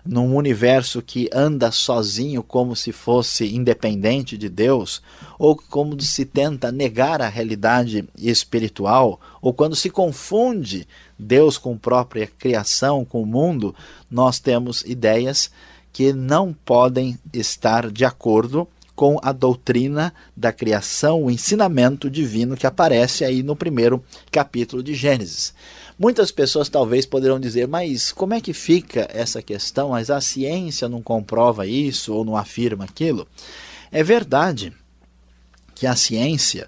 num 0.07 0.35
universo 0.35 1.01
que 1.01 1.29
anda 1.33 1.71
sozinho 1.71 2.41
como 2.41 2.75
se 2.75 2.91
fosse 2.91 3.53
independente 3.53 4.37
de 4.37 4.47
Deus, 4.47 5.01
ou 5.37 5.55
como 5.55 5.99
se 6.01 6.25
tenta 6.25 6.71
negar 6.71 7.21
a 7.21 7.27
realidade 7.27 8.07
espiritual, 8.17 9.19
ou 9.41 9.53
quando 9.53 9.75
se 9.75 9.89
confunde 9.89 10.87
Deus 11.19 11.57
com 11.57 11.73
a 11.73 11.77
própria 11.77 12.27
criação, 12.27 13.03
com 13.03 13.21
o 13.21 13.25
mundo, 13.25 13.75
nós 14.09 14.39
temos 14.39 14.81
ideias 14.83 15.51
que 15.91 16.13
não 16.13 16.53
podem 16.53 17.17
estar 17.33 17.91
de 17.91 18.05
acordo 18.05 18.67
com 18.97 19.19
a 19.21 19.31
doutrina 19.31 20.11
da 20.35 20.51
criação, 20.51 21.21
o 21.21 21.29
ensinamento 21.29 22.09
divino 22.09 22.57
que 22.57 22.65
aparece 22.65 23.23
aí 23.23 23.43
no 23.43 23.55
primeiro 23.55 24.03
capítulo 24.31 24.81
de 24.81 24.95
Gênesis. 24.95 25.53
Muitas 25.99 26.31
pessoas 26.31 26.67
talvez 26.67 27.05
poderão 27.05 27.39
dizer, 27.39 27.67
mas 27.67 28.11
como 28.11 28.33
é 28.33 28.41
que 28.41 28.53
fica 28.53 29.07
essa 29.13 29.39
questão? 29.39 29.89
Mas 29.89 30.09
a 30.09 30.19
ciência 30.19 30.89
não 30.89 30.99
comprova 30.99 31.67
isso 31.67 32.11
ou 32.11 32.25
não 32.25 32.35
afirma 32.35 32.85
aquilo? 32.85 33.27
É 33.91 34.01
verdade 34.01 34.73
que 35.75 35.85
a 35.85 35.95
ciência 35.95 36.67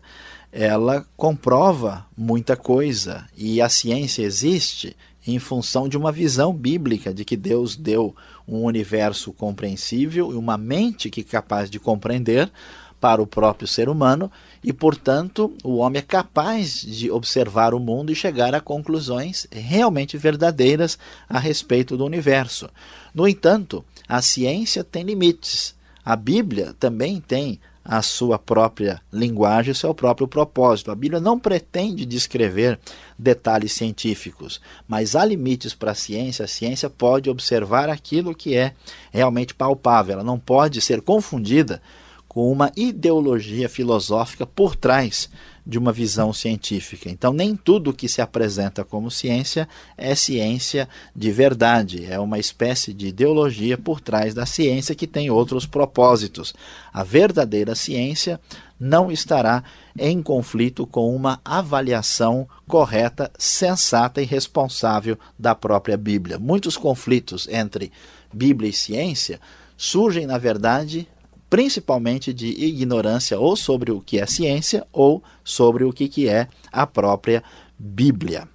ela 0.52 1.08
comprova 1.18 2.06
muita 2.16 2.56
coisa 2.56 3.26
e 3.36 3.60
a 3.60 3.70
ciência 3.70 4.22
existe 4.22 4.96
em 5.26 5.40
função 5.40 5.90
de 5.90 5.98
uma 5.98 6.12
visão 6.12 6.54
bíblica 6.54 7.12
de 7.12 7.26
que 7.26 7.36
Deus 7.36 7.76
deu 7.76 8.16
um 8.50 8.64
universo 8.64 9.32
compreensível 9.34 10.32
e 10.32 10.36
uma 10.36 10.58
mente 10.58 11.10
que 11.10 11.22
é 11.22 11.24
capaz 11.24 11.70
de 11.70 11.80
compreender 11.80 12.52
para 13.00 13.22
o 13.22 13.28
próprio 13.28 13.68
ser 13.68 13.88
humano 13.88 14.30
e, 14.64 14.74
portanto, 14.74 15.54
o 15.64 15.78
homem 15.78 16.00
é 16.00 16.02
capaz 16.02 16.82
de 16.82 17.10
observar 17.10 17.74
o 17.74 17.80
mundo 17.80 18.12
e 18.12 18.16
chegar 18.16 18.54
a 18.54 18.60
conclusões 18.60 19.48
realmente 19.52 20.18
verdadeiras 20.18 20.98
a 21.28 21.40
respeito 21.40 21.96
do 21.96 22.06
universo. 22.06 22.70
No 23.14 23.28
entanto, 23.28 23.86
a 24.08 24.22
ciência 24.22 24.84
tem 24.84 25.04
limites. 25.04 25.76
A 26.04 26.16
Bíblia 26.16 26.76
também 26.80 27.22
tem 27.22 27.60
a 27.84 28.02
sua 28.02 28.38
própria 28.38 29.02
linguagem, 29.12 29.72
o 29.72 29.76
seu 29.76 29.94
próprio 29.94 30.28
propósito. 30.28 30.92
A 30.92 30.96
Bíblia 30.96 31.20
não 31.20 31.40
pretende 31.40 32.06
descrever 32.06 32.80
detalhes 33.18 33.74
científicos, 33.74 34.62
mas 34.88 35.16
há 35.16 35.26
limites 35.26 35.74
para 35.74 35.92
a 35.92 35.96
ciência. 35.96 36.46
A 36.46 36.48
ciência 36.48 36.90
pode 36.90 37.30
observar 37.30 37.90
aquilo 37.90 38.36
que 38.36 38.56
é 38.56 38.74
realmente 39.12 39.54
palpável, 39.54 40.14
ela 40.14 40.24
não 40.24 40.40
pode 40.40 40.82
ser 40.82 41.02
confundida 41.02 41.82
com 42.28 42.52
uma 42.52 42.72
ideologia 42.76 43.68
filosófica 43.68 44.46
por 44.46 44.76
trás 44.76 45.30
de 45.70 45.78
uma 45.78 45.94
visão 45.94 46.34
científica. 46.34 47.12
Então, 47.12 47.32
nem 47.32 47.56
tudo 47.56 47.94
que 47.94 48.10
se 48.10 48.24
apresenta 48.24 48.84
como 48.84 49.12
ciência 49.12 49.70
é 49.96 50.16
ciência 50.16 50.90
de 51.16 51.32
verdade, 51.32 52.08
é 52.12 52.20
uma 52.20 52.40
espécie 52.40 52.92
de 52.92 53.10
ideologia 53.10 53.78
por 53.78 54.02
trás 54.02 54.34
da 54.34 54.48
ciência 54.48 54.96
que 54.96 55.06
tem 55.06 55.30
outros 55.30 55.68
propósitos. 55.68 56.56
A 56.92 57.04
verdadeira 57.04 57.76
ciência 57.76 58.40
não 58.80 59.12
estará 59.12 59.64
em 59.96 60.24
conflito 60.24 60.88
com 60.88 61.16
uma 61.16 61.40
avaliação 61.46 62.50
correta, 62.68 63.32
sensata 63.38 64.24
e 64.24 64.26
responsável 64.26 65.20
da 65.38 65.54
própria 65.54 65.98
Bíblia. 65.98 66.40
Muitos 66.40 66.78
conflitos 66.78 67.48
entre 67.48 67.92
Bíblia 68.34 68.72
e 68.72 68.74
ciência 68.74 69.40
surgem, 69.78 70.26
na 70.26 70.40
verdade, 70.40 71.08
principalmente 71.50 72.34
de 72.34 72.48
ignorância 72.48 73.40
ou 73.40 73.56
sobre 73.56 73.92
o 73.92 74.00
que 74.00 74.20
é 74.20 74.26
ciência 74.26 74.86
ou 74.92 75.24
sobre 75.44 75.84
o 75.84 75.92
que 75.92 76.30
é 76.30 76.48
a 76.72 76.86
própria 76.86 77.44
Bíblia. 77.78 78.48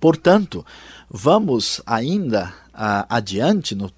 Portanto, 0.00 0.64
vamos 1.10 1.80
ainda 1.86 2.52
uh, 2.74 3.06
adiante 3.08 3.74
no 3.74 3.90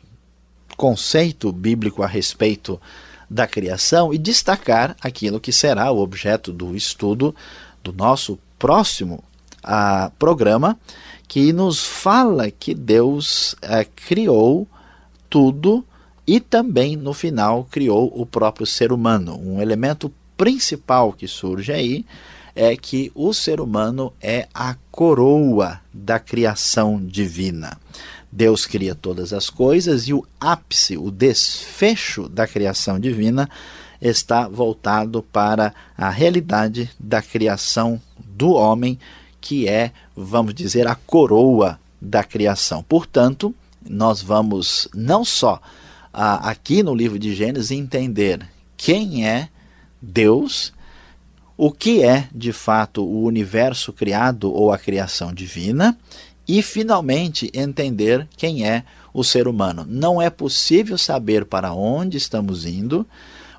conceito 0.76 1.50
bíblico 1.52 2.02
a 2.02 2.06
respeito 2.06 2.80
da 3.28 3.46
criação 3.46 4.12
e 4.12 4.18
destacar 4.18 4.96
aquilo 5.00 5.40
que 5.40 5.52
será 5.52 5.90
o 5.90 5.98
objeto 5.98 6.52
do 6.52 6.76
estudo 6.76 7.34
do 7.82 7.92
nosso 7.92 8.38
próximo 8.58 9.22
uh, 9.64 10.10
programa, 10.18 10.78
que 11.28 11.52
nos 11.52 11.84
fala 11.84 12.50
que 12.50 12.72
Deus 12.72 13.56
é, 13.60 13.84
criou 13.84 14.66
tudo 15.28 15.84
e 16.26 16.40
também, 16.40 16.96
no 16.96 17.14
final, 17.14 17.64
criou 17.70 18.12
o 18.14 18.26
próprio 18.26 18.66
ser 18.66 18.92
humano. 18.92 19.38
Um 19.38 19.60
elemento 19.60 20.12
principal 20.36 21.12
que 21.12 21.28
surge 21.28 21.72
aí 21.72 22.04
é 22.54 22.76
que 22.76 23.12
o 23.14 23.32
ser 23.32 23.60
humano 23.60 24.12
é 24.20 24.48
a 24.52 24.74
coroa 24.90 25.80
da 25.92 26.18
criação 26.18 27.00
divina. 27.00 27.78
Deus 28.32 28.66
cria 28.66 28.94
todas 28.94 29.32
as 29.32 29.48
coisas 29.48 30.08
e 30.08 30.12
o 30.12 30.26
ápice, 30.40 30.96
o 30.96 31.10
desfecho 31.10 32.28
da 32.28 32.46
criação 32.46 32.98
divina 32.98 33.48
está 34.00 34.48
voltado 34.48 35.22
para 35.22 35.72
a 35.96 36.10
realidade 36.10 36.90
da 36.98 37.22
criação 37.22 38.00
do 38.18 38.50
homem, 38.50 38.98
que 39.40 39.68
é, 39.68 39.92
vamos 40.14 40.54
dizer, 40.54 40.86
a 40.86 40.94
coroa 40.94 41.78
da 42.00 42.22
criação. 42.24 42.82
Portanto, 42.82 43.54
nós 43.88 44.20
vamos 44.20 44.88
não 44.94 45.24
só 45.24 45.60
aqui 46.16 46.82
no 46.82 46.94
livro 46.94 47.18
de 47.18 47.34
Gênesis 47.34 47.70
entender 47.70 48.40
quem 48.76 49.26
é 49.26 49.50
Deus, 50.00 50.72
o 51.56 51.70
que 51.70 52.02
é 52.02 52.28
de 52.34 52.52
fato 52.52 53.04
o 53.04 53.24
universo 53.24 53.92
criado 53.92 54.52
ou 54.52 54.72
a 54.72 54.78
criação 54.78 55.32
divina, 55.32 55.98
e 56.48 56.62
finalmente 56.62 57.50
entender 57.52 58.26
quem 58.36 58.66
é 58.66 58.84
o 59.12 59.22
ser 59.22 59.46
humano. 59.46 59.84
Não 59.86 60.22
é 60.22 60.30
possível 60.30 60.96
saber 60.96 61.44
para 61.44 61.72
onde 61.72 62.16
estamos 62.16 62.64
indo, 62.64 63.06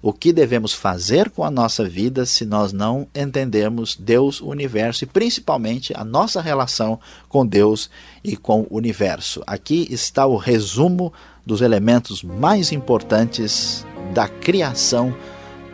o 0.02 0.14
que 0.14 0.32
devemos 0.32 0.74
fazer 0.74 1.30
com 1.30 1.44
a 1.44 1.52
nossa 1.52 1.84
vida 1.84 2.26
se 2.26 2.46
nós 2.46 2.72
não 2.72 3.08
entendemos 3.14 3.96
Deus, 3.96 4.40
o 4.40 4.48
universo 4.48 5.04
e 5.04 5.08
principalmente 5.08 5.92
a 5.96 6.04
nossa 6.06 6.42
relação 6.42 7.00
com 7.28 7.46
Deus 7.46 7.90
e 8.24 8.38
com 8.38 8.62
o 8.70 8.78
universo. 8.78 9.44
Aqui 9.46 9.88
está 9.92 10.26
o 10.26 10.38
resumo 10.38 11.12
dos 11.48 11.62
elementos 11.62 12.22
mais 12.22 12.74
importantes 12.74 13.88
da 14.14 14.28
criação 14.28 15.16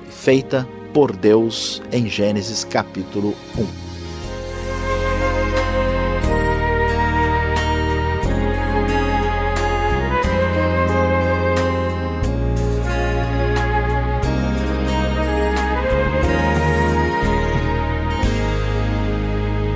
feita 0.08 0.68
por 0.94 1.15
Deus 1.15 1.82
em 1.92 2.08
Gênesis 2.08 2.63
capítulo 2.63 3.34
1. 3.58 3.83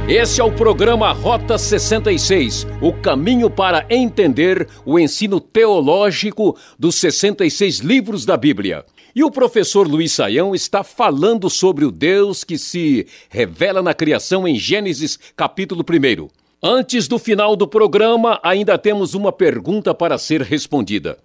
Esse 0.07 0.39
é 0.39 0.43
o 0.43 0.49
programa 0.49 1.11
Rota 1.11 1.57
66, 1.57 2.65
o 2.81 2.93
caminho 2.93 3.49
para 3.49 3.85
entender 3.89 4.65
o 4.85 4.97
ensino 4.97 5.37
teológico 5.37 6.57
dos 6.79 6.95
66 6.95 7.79
livros 7.79 8.25
da 8.25 8.37
Bíblia. 8.37 8.85
E 9.13 9.21
o 9.21 9.29
professor 9.29 9.85
Luiz 9.85 10.13
Saião 10.13 10.55
está 10.55 10.81
falando 10.81 11.49
sobre 11.49 11.83
o 11.83 11.91
Deus 11.91 12.45
que 12.45 12.57
se 12.57 13.05
revela 13.29 13.81
na 13.81 13.93
criação 13.93 14.47
em 14.47 14.55
Gênesis 14.55 15.19
capítulo 15.35 15.83
1. 15.83 16.29
Antes 16.63 17.09
do 17.09 17.19
final 17.19 17.57
do 17.57 17.67
programa, 17.67 18.39
ainda 18.41 18.77
temos 18.77 19.13
uma 19.13 19.33
pergunta 19.33 19.93
para 19.93 20.17
ser 20.17 20.41
respondida. 20.41 21.17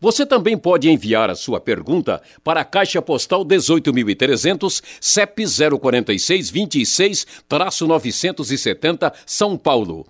Você 0.00 0.24
também 0.26 0.56
pode 0.56 0.88
enviar 0.88 1.28
a 1.30 1.34
sua 1.34 1.60
pergunta 1.60 2.22
para 2.42 2.60
a 2.60 2.64
Caixa 2.64 3.02
Postal 3.02 3.44
18.300, 3.44 4.82
CEP 5.00 5.44
046 5.80 6.50
26-970, 6.50 9.12
São 9.26 9.56
Paulo. 9.56 10.06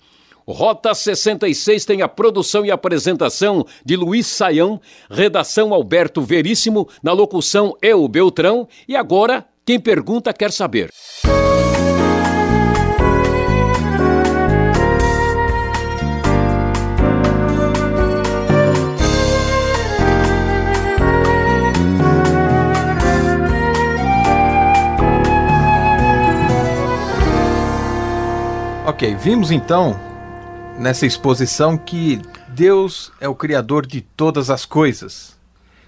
Rota 0.46 0.94
66 0.94 1.86
tem 1.86 2.02
a 2.02 2.08
produção 2.08 2.66
e 2.66 2.70
apresentação 2.70 3.66
de 3.84 3.96
Luiz 3.96 4.26
Saião, 4.26 4.78
redação 5.10 5.72
Alberto 5.72 6.20
Veríssimo, 6.20 6.86
na 7.02 7.12
locução 7.12 7.74
Eu 7.80 8.06
Beltrão 8.06 8.68
e 8.86 8.94
agora 8.94 9.46
quem 9.64 9.80
pergunta 9.80 10.34
quer 10.34 10.52
saber. 10.52 10.90
Ok, 28.94 29.12
vimos 29.16 29.50
então 29.50 29.98
nessa 30.78 31.04
exposição 31.04 31.76
que 31.76 32.22
Deus 32.50 33.10
é 33.20 33.26
o 33.28 33.34
Criador 33.34 33.84
de 33.84 34.00
todas 34.00 34.50
as 34.50 34.64
coisas. 34.64 35.36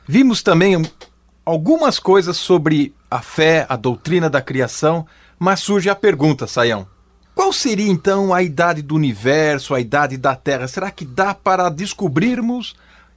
Vimos 0.09 0.42
também 0.42 0.85
algumas 1.45 2.01
coisas 2.01 2.37
sobre 2.37 2.92
a 3.09 3.23
fé, 3.23 3.64
a 3.69 3.77
doutrina 3.77 4.29
da 4.29 4.42
criação, 4.42 5.07
mas 5.38 5.61
surge 5.61 5.88
a 5.88 5.95
pergunta, 5.95 6.49
Saião. 6.49 6.85
Qual 7.33 7.53
seria 7.53 7.88
então 7.88 8.35
a 8.35 8.42
idade 8.42 8.83
do 8.83 8.97
universo, 8.97 9.73
a 9.73 9.81
idade 9.81 10.16
da 10.16 10.35
Terra? 10.35 10.66
Será 10.66 10.90
que 10.90 11.05
dá 11.05 11.33
para 11.33 11.69
descobrirmos, 11.69 12.75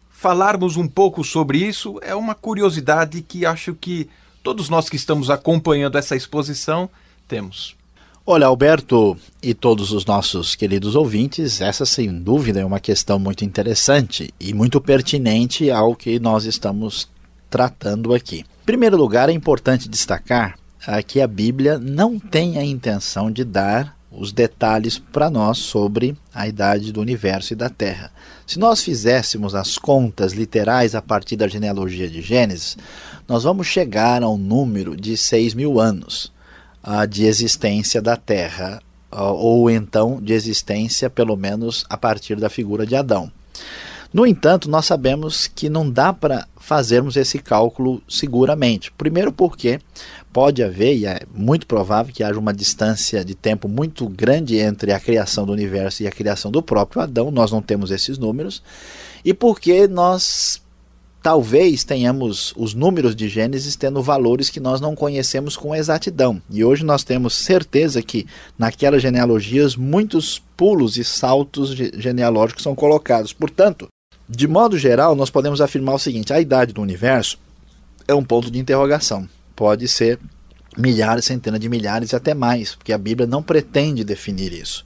falarmos 0.08 0.78
um 0.78 0.88
pouco 0.88 1.24
sobre 1.24 1.58
isso? 1.58 2.00
É 2.04 2.14
uma 2.14 2.36
curiosidade 2.36 3.24
que 3.24 3.44
acho 3.44 3.74
que 3.74 4.08
todos 4.44 4.70
nós 4.70 4.88
que 4.88 4.98
estamos 4.98 5.32
acompanhando 5.32 5.98
essa 5.98 6.16
exposição 6.16 6.88
temos. 7.28 7.79
Olha, 8.32 8.46
Alberto 8.46 9.18
e 9.42 9.56
todos 9.56 9.92
os 9.92 10.06
nossos 10.06 10.54
queridos 10.54 10.96
ouvintes, 10.96 11.62
essa 11.62 11.84
sem 11.84 12.14
dúvida 12.22 12.60
é 12.60 12.64
uma 12.64 12.80
questão 12.80 13.18
muito 13.18 13.44
interessante 13.44 14.32
e 14.40 14.54
muito 14.54 14.80
pertinente 14.80 15.72
ao 15.72 15.96
que 15.96 16.20
nós 16.20 16.46
estamos 16.46 17.10
tratando 17.50 18.14
aqui. 18.14 18.42
Em 18.42 18.66
primeiro 18.68 18.96
lugar, 18.98 19.30
é 19.30 19.32
importante 19.32 19.90
destacar 19.90 20.60
ah, 20.86 21.02
que 21.02 21.20
a 21.20 21.26
Bíblia 21.28 21.80
não 21.80 22.20
tem 22.20 22.60
a 22.60 22.64
intenção 22.64 23.32
de 23.32 23.44
dar 23.44 23.98
os 24.12 24.32
detalhes 24.32 25.00
para 25.00 25.32
nós 25.32 25.58
sobre 25.58 26.16
a 26.32 26.48
idade 26.48 26.92
do 26.92 27.02
universo 27.02 27.54
e 27.54 27.56
da 27.56 27.68
Terra. 27.68 28.12
Se 28.46 28.60
nós 28.60 28.84
fizéssemos 28.84 29.56
as 29.56 29.76
contas 29.76 30.34
literais 30.34 30.94
a 30.94 31.02
partir 31.02 31.36
da 31.36 31.48
genealogia 31.48 32.08
de 32.08 32.22
Gênesis, 32.22 32.78
nós 33.28 33.44
vamos 33.44 33.66
chegar 33.66 34.22
a 34.22 34.30
um 34.30 34.38
número 34.38 34.96
de 34.96 35.18
6 35.18 35.56
mil 35.56 35.80
anos 35.80 36.32
uh, 36.84 37.08
de 37.08 37.26
existência 37.26 38.02
da 38.02 38.16
Terra, 38.16 38.82
uh, 39.12 39.34
ou 39.34 39.70
então 39.70 40.20
de 40.22 40.34
existência, 40.34 41.10
pelo 41.10 41.36
menos, 41.36 41.86
a 41.90 41.98
partir 41.98 42.36
da 42.36 42.50
figura 42.50 42.86
de 42.86 42.96
Adão. 42.96 43.32
No 44.12 44.26
entanto, 44.26 44.70
nós 44.70 44.88
sabemos 44.88 45.46
que 45.46 45.70
não 45.70 45.88
dá 45.90 46.12
para 46.12 46.48
fazermos 46.58 47.16
esse 47.16 47.38
cálculo 47.38 48.02
seguramente. 48.10 48.92
Primeiro, 48.94 49.32
porque 49.32 49.80
pode 50.34 50.64
haver, 50.64 50.96
e 50.98 51.06
é 51.06 51.22
muito 51.34 51.68
provável 51.68 52.12
que 52.12 52.24
haja 52.24 52.40
uma 52.40 52.54
distância 52.54 53.24
de 53.24 53.36
tempo 53.36 53.68
muito 53.68 54.10
grande 54.10 54.58
entre 54.58 54.92
a 54.92 55.00
criação 55.00 55.46
do 55.46 55.52
universo 55.52 56.02
e 56.02 56.08
a 56.08 56.12
criação 56.12 56.50
do 56.50 56.62
próprio 56.62 57.04
Adão, 57.04 57.30
nós 57.30 57.52
não 57.52 57.62
temos 57.62 57.92
esses 57.92 58.18
números, 58.18 58.64
e 59.24 59.32
porque 59.32 59.88
nós 59.88 60.62
talvez 61.22 61.84
tenhamos 61.84 62.54
os 62.56 62.74
números 62.74 63.16
de 63.16 63.28
Gênesis 63.28 63.76
tendo 63.76 64.02
valores 64.02 64.50
que 64.50 64.60
nós 64.60 64.80
não 64.80 64.96
conhecemos 64.96 65.58
com 65.58 65.76
exatidão. 65.76 66.42
E 66.50 66.64
hoje 66.64 66.84
nós 66.84 67.04
temos 67.04 67.36
certeza 67.36 68.02
que 68.02 68.26
naquelas 68.58 69.02
genealogias 69.02 69.76
muitos 69.76 70.42
pulos 70.56 70.98
e 70.98 71.04
saltos 71.04 71.72
genealógicos 71.72 72.64
são 72.64 72.76
colocados. 72.76 73.34
Portanto, 73.34 73.88
de 74.28 74.48
modo 74.48 74.78
geral, 74.78 75.16
nós 75.16 75.30
podemos 75.30 75.62
afirmar 75.62 75.96
o 75.96 76.00
seguinte: 76.00 76.32
a 76.32 76.40
idade 76.40 76.74
do 76.74 76.82
universo 76.82 77.38
é 78.08 78.14
um 78.14 78.24
ponto 78.24 78.50
de 78.50 78.60
interrogação. 78.60 79.28
Pode 79.56 79.88
ser 79.88 80.20
milhares, 80.78 81.26
centenas 81.26 81.60
de 81.60 81.68
milhares 81.68 82.12
e 82.12 82.16
até 82.16 82.34
mais, 82.34 82.76
porque 82.76 82.94
a 82.94 82.98
Bíblia 82.98 83.28
não 83.28 83.44
pretende 83.44 84.04
definir 84.04 84.54
isso. 84.54 84.86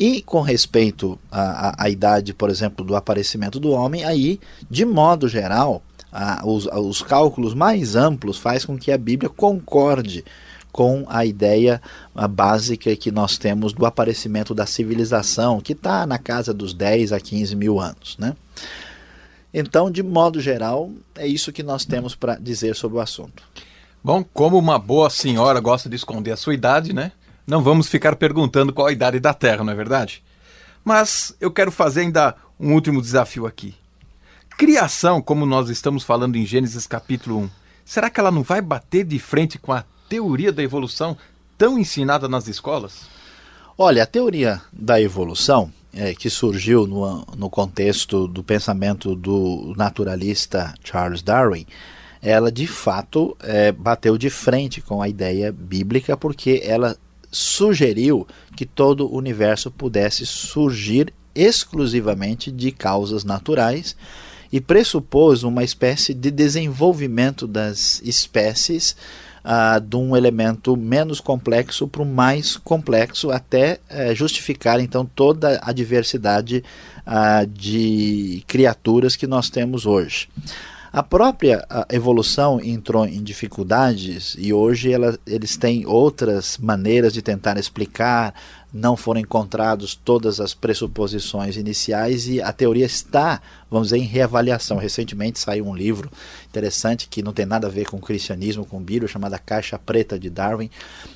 E 0.00 0.22
com 0.22 0.40
respeito 0.40 1.18
à, 1.30 1.68
à, 1.68 1.84
à 1.84 1.90
idade, 1.90 2.32
por 2.32 2.48
exemplo, 2.48 2.82
do 2.82 2.96
aparecimento 2.96 3.60
do 3.60 3.70
homem, 3.72 4.02
aí, 4.02 4.40
de 4.70 4.86
modo 4.86 5.28
geral, 5.28 5.82
a, 6.10 6.40
os, 6.42 6.64
os 6.64 7.02
cálculos 7.02 7.52
mais 7.52 7.96
amplos 7.96 8.38
faz 8.38 8.64
com 8.64 8.78
que 8.78 8.90
a 8.90 8.96
Bíblia 8.96 9.28
concorde 9.28 10.24
com 10.72 11.04
a 11.06 11.26
ideia 11.26 11.82
básica 12.30 12.96
que 12.96 13.10
nós 13.10 13.36
temos 13.36 13.74
do 13.74 13.84
aparecimento 13.84 14.54
da 14.54 14.64
civilização, 14.64 15.60
que 15.60 15.74
está 15.74 16.06
na 16.06 16.16
casa 16.16 16.54
dos 16.54 16.72
10 16.72 17.12
a 17.12 17.20
15 17.20 17.54
mil 17.54 17.78
anos. 17.78 18.16
Né? 18.18 18.34
Então, 19.52 19.90
de 19.90 20.02
modo 20.02 20.40
geral, 20.40 20.90
é 21.14 21.26
isso 21.26 21.52
que 21.52 21.62
nós 21.62 21.84
temos 21.84 22.14
para 22.14 22.36
dizer 22.36 22.74
sobre 22.74 22.96
o 22.96 23.00
assunto. 23.02 23.42
Bom, 24.02 24.24
como 24.32 24.56
uma 24.56 24.78
boa 24.78 25.10
senhora 25.10 25.60
gosta 25.60 25.90
de 25.90 25.96
esconder 25.96 26.32
a 26.32 26.36
sua 26.36 26.54
idade, 26.54 26.94
né? 26.94 27.12
Não 27.50 27.64
vamos 27.64 27.88
ficar 27.88 28.14
perguntando 28.14 28.72
qual 28.72 28.86
a 28.86 28.92
idade 28.92 29.18
da 29.18 29.34
Terra, 29.34 29.64
não 29.64 29.72
é 29.72 29.74
verdade? 29.74 30.22
Mas 30.84 31.34
eu 31.40 31.50
quero 31.50 31.72
fazer 31.72 32.02
ainda 32.02 32.36
um 32.60 32.72
último 32.72 33.02
desafio 33.02 33.44
aqui. 33.44 33.74
Criação, 34.56 35.20
como 35.20 35.44
nós 35.44 35.68
estamos 35.68 36.04
falando 36.04 36.36
em 36.36 36.46
Gênesis 36.46 36.86
capítulo 36.86 37.40
1, 37.40 37.50
será 37.84 38.08
que 38.08 38.20
ela 38.20 38.30
não 38.30 38.44
vai 38.44 38.62
bater 38.62 39.04
de 39.04 39.18
frente 39.18 39.58
com 39.58 39.72
a 39.72 39.84
teoria 40.08 40.52
da 40.52 40.62
evolução 40.62 41.16
tão 41.58 41.76
ensinada 41.76 42.28
nas 42.28 42.46
escolas? 42.46 43.08
Olha, 43.76 44.04
a 44.04 44.06
teoria 44.06 44.62
da 44.72 45.00
evolução, 45.00 45.72
é, 45.92 46.14
que 46.14 46.30
surgiu 46.30 46.86
no, 46.86 47.26
no 47.36 47.50
contexto 47.50 48.28
do 48.28 48.44
pensamento 48.44 49.16
do 49.16 49.74
naturalista 49.76 50.72
Charles 50.84 51.20
Darwin, 51.20 51.66
ela 52.22 52.52
de 52.52 52.68
fato 52.68 53.36
é, 53.40 53.72
bateu 53.72 54.16
de 54.16 54.30
frente 54.30 54.80
com 54.80 55.02
a 55.02 55.08
ideia 55.08 55.50
bíblica, 55.50 56.16
porque 56.16 56.62
ela 56.64 56.96
sugeriu 57.30 58.26
que 58.56 58.66
todo 58.66 59.06
o 59.06 59.16
universo 59.16 59.70
pudesse 59.70 60.26
surgir 60.26 61.12
exclusivamente 61.34 62.50
de 62.50 62.72
causas 62.72 63.24
naturais 63.24 63.96
e 64.52 64.60
pressupôs 64.60 65.42
uma 65.42 65.62
espécie 65.62 66.12
de 66.12 66.30
desenvolvimento 66.30 67.46
das 67.46 68.02
espécies 68.02 68.96
uh, 69.44 69.80
de 69.80 69.96
um 69.96 70.16
elemento 70.16 70.76
menos 70.76 71.20
complexo 71.20 71.86
para 71.86 72.02
o 72.02 72.06
mais 72.06 72.56
complexo, 72.56 73.30
até 73.30 73.78
uh, 73.90 74.14
justificar 74.14 74.80
então 74.80 75.06
toda 75.06 75.60
a 75.62 75.72
diversidade 75.72 76.64
uh, 77.06 77.46
de 77.46 78.42
criaturas 78.46 79.14
que 79.14 79.26
nós 79.26 79.48
temos 79.48 79.86
hoje. 79.86 80.28
A 80.92 81.04
própria 81.04 81.64
evolução 81.88 82.60
entrou 82.60 83.06
em 83.06 83.22
dificuldades 83.22 84.34
e 84.36 84.52
hoje 84.52 84.92
ela, 84.92 85.16
eles 85.24 85.56
têm 85.56 85.86
outras 85.86 86.58
maneiras 86.58 87.12
de 87.12 87.22
tentar 87.22 87.56
explicar, 87.56 88.34
não 88.72 88.96
foram 88.96 89.20
encontrados 89.20 89.94
todas 89.94 90.40
as 90.40 90.52
pressuposições 90.52 91.56
iniciais 91.56 92.26
e 92.26 92.42
a 92.42 92.52
teoria 92.52 92.86
está, 92.86 93.40
vamos 93.70 93.88
dizer, 93.88 93.98
em 93.98 94.06
reavaliação. 94.06 94.78
Recentemente 94.78 95.38
saiu 95.38 95.64
um 95.64 95.76
livro 95.76 96.10
interessante 96.48 97.06
que 97.08 97.22
não 97.22 97.32
tem 97.32 97.46
nada 97.46 97.68
a 97.68 97.70
ver 97.70 97.86
com 97.86 97.98
o 97.98 98.00
cristianismo, 98.00 98.66
com 98.66 98.78
o 98.78 98.80
Bíblia, 98.80 99.06
chamado 99.06 99.38
Caixa 99.46 99.78
Preta 99.78 100.18
de 100.18 100.28
Darwin, 100.28 100.68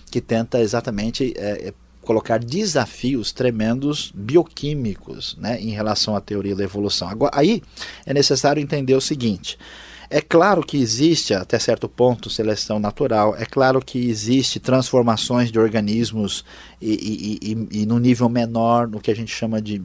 que 0.08 0.20
tenta 0.20 0.60
exatamente 0.60 1.34
é, 1.36 1.74
colocar 2.04 2.38
desafios 2.38 3.32
tremendos 3.32 4.12
bioquímicos 4.14 5.36
né, 5.40 5.60
em 5.60 5.70
relação 5.70 6.14
à 6.14 6.20
teoria 6.20 6.54
da 6.54 6.62
evolução. 6.62 7.08
Agora, 7.08 7.32
aí 7.34 7.62
é 8.06 8.14
necessário 8.14 8.62
entender 8.62 8.94
o 8.94 9.00
seguinte: 9.00 9.58
é 10.10 10.20
claro 10.20 10.62
que 10.62 10.76
existe, 10.76 11.34
até 11.34 11.58
certo 11.58 11.88
ponto, 11.88 12.30
seleção 12.30 12.78
natural, 12.78 13.34
é 13.36 13.44
claro 13.44 13.80
que 13.80 14.08
existe 14.08 14.60
transformações 14.60 15.50
de 15.50 15.58
organismos 15.58 16.44
e, 16.80 16.92
e, 17.42 17.52
e, 17.52 17.82
e 17.82 17.86
no 17.86 17.98
nível 17.98 18.28
menor, 18.28 18.86
no 18.86 19.00
que 19.00 19.10
a 19.10 19.16
gente 19.16 19.34
chama 19.34 19.60
de 19.60 19.82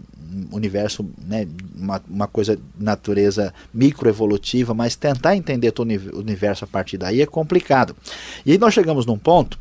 universo, 0.52 1.10
né, 1.26 1.48
uma, 1.76 2.02
uma 2.08 2.28
coisa 2.28 2.60
natureza 2.78 3.54
microevolutiva, 3.74 4.74
mas 4.74 4.96
tentar 4.96 5.36
entender 5.36 5.72
todo 5.72 5.90
o 5.90 6.20
universo 6.20 6.64
a 6.66 6.68
partir 6.68 6.98
daí 6.98 7.22
é 7.22 7.26
complicado. 7.26 7.96
E 8.46 8.52
aí 8.52 8.58
nós 8.58 8.74
chegamos 8.74 9.06
num 9.06 9.18
ponto 9.18 9.58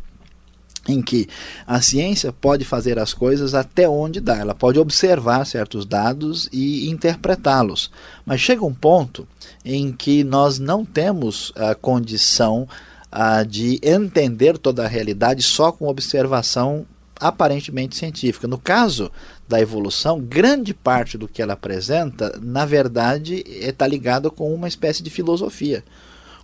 em 0.88 1.02
que 1.02 1.28
a 1.66 1.80
ciência 1.80 2.32
pode 2.32 2.64
fazer 2.64 2.98
as 2.98 3.12
coisas 3.12 3.54
até 3.54 3.88
onde 3.88 4.20
dá, 4.20 4.38
ela 4.38 4.54
pode 4.54 4.78
observar 4.78 5.44
certos 5.44 5.84
dados 5.84 6.48
e 6.52 6.88
interpretá-los, 6.88 7.90
mas 8.24 8.40
chega 8.40 8.64
um 8.64 8.74
ponto 8.74 9.28
em 9.64 9.92
que 9.92 10.24
nós 10.24 10.58
não 10.58 10.84
temos 10.84 11.52
a 11.54 11.74
condição 11.74 12.66
a, 13.12 13.42
de 13.42 13.78
entender 13.82 14.58
toda 14.58 14.84
a 14.84 14.88
realidade 14.88 15.42
só 15.42 15.70
com 15.70 15.86
observação 15.86 16.86
aparentemente 17.20 17.96
científica. 17.96 18.46
No 18.46 18.58
caso 18.58 19.10
da 19.48 19.60
evolução, 19.60 20.20
grande 20.20 20.72
parte 20.72 21.18
do 21.18 21.26
que 21.26 21.42
ela 21.42 21.54
apresenta, 21.54 22.38
na 22.40 22.64
verdade, 22.64 23.42
está 23.46 23.86
ligado 23.86 24.30
com 24.30 24.54
uma 24.54 24.68
espécie 24.68 25.02
de 25.02 25.10
filosofia, 25.10 25.82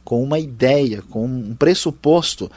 com 0.04 0.22
uma 0.22 0.38
ideia, 0.38 1.02
com 1.02 1.24
um 1.24 1.54
pressuposto 1.54 2.50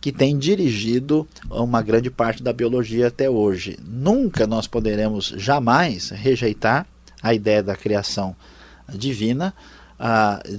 que 0.00 0.10
tem 0.10 0.38
dirigido 0.38 1.28
uma 1.50 1.82
grande 1.82 2.10
parte 2.10 2.42
da 2.42 2.52
biologia 2.52 3.08
até 3.08 3.28
hoje. 3.28 3.78
Nunca 3.86 4.46
nós 4.46 4.66
poderemos 4.66 5.34
jamais 5.36 6.08
rejeitar 6.10 6.86
a 7.22 7.34
ideia 7.34 7.62
da 7.62 7.76
criação 7.76 8.34
divina, 8.88 9.54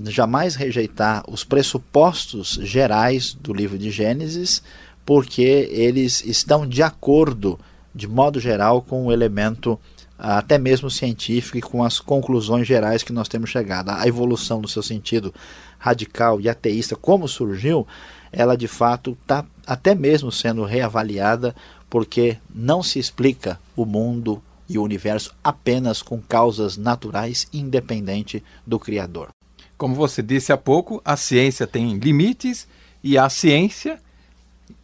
jamais 0.06 0.56
rejeitar 0.56 1.24
os 1.28 1.44
pressupostos 1.44 2.60
gerais 2.62 3.34
do 3.34 3.52
livro 3.54 3.78
de 3.78 3.90
Gênesis, 3.90 4.62
porque 5.04 5.68
eles 5.72 6.24
estão 6.24 6.68
de 6.68 6.84
acordo, 6.84 7.60
de 7.94 8.08
modo 8.08 8.40
geral, 8.40 8.84
com 8.84 9.08
o 9.08 9.12
elemento 9.12 9.80
até 10.20 10.60
mesmo 10.60 10.92
científico 10.92 11.58
e 11.58 11.62
com 11.62 11.84
as 11.84 12.00
conclusões 12.00 12.68
gerais 12.68 13.02
que 13.02 13.12
nós 13.12 13.28
temos 13.28 13.50
chegado. 13.50 13.90
A 13.90 14.08
evolução 14.08 14.62
no 14.62 14.68
seu 14.68 14.84
sentido 14.84 15.34
radical 15.80 16.40
e 16.40 16.48
ateísta, 16.48 16.96
como 16.96 17.28
surgiu, 17.28 17.88
ela 18.32 18.56
de 18.56 18.68
fato 18.68 19.18
está 19.22 19.46
até 19.66 19.94
mesmo 19.94 20.32
sendo 20.32 20.64
reavaliada, 20.64 21.56
porque 21.90 22.38
não 22.54 22.82
se 22.82 23.00
explica 23.00 23.60
o 23.76 23.86
mundo 23.86 24.42
e 24.70 24.78
o 24.78 24.84
universo 24.84 25.34
apenas 25.44 26.02
com 26.02 26.22
causas 26.22 26.78
naturais 26.78 27.48
independente 27.52 28.44
do 28.66 28.80
Criador. 28.80 29.30
Como 29.78 29.96
você 29.96 30.22
disse 30.22 30.54
há 30.54 30.58
pouco, 30.58 31.02
a 31.04 31.18
ciência 31.18 31.68
tem 31.68 31.98
limites 31.98 32.68
e 33.04 33.18
a 33.18 33.28
ciência 33.30 34.00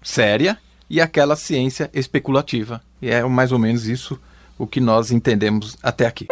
séria 0.03 0.57
e 0.89 0.99
aquela 0.99 1.35
ciência 1.35 1.89
especulativa. 1.93 2.81
E 3.01 3.09
é 3.09 3.23
mais 3.23 3.51
ou 3.51 3.59
menos 3.59 3.87
isso 3.87 4.19
o 4.57 4.65
que 4.65 4.81
nós 4.81 5.11
entendemos 5.11 5.77
até 5.81 6.05
aqui. 6.05 6.27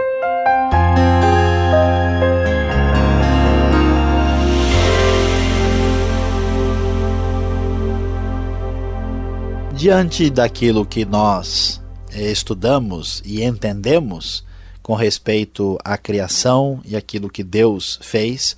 Diante 9.76 10.30
daquilo 10.30 10.86
que 10.86 11.04
nós 11.04 11.82
eh, 12.12 12.32
estudamos 12.32 13.22
e 13.26 13.44
entendemos 13.44 14.44
com 14.82 14.94
respeito 14.94 15.78
à 15.84 15.98
criação 15.98 16.80
e 16.86 16.96
aquilo 16.96 17.30
que 17.30 17.44
Deus 17.44 18.00
fez, 18.02 18.56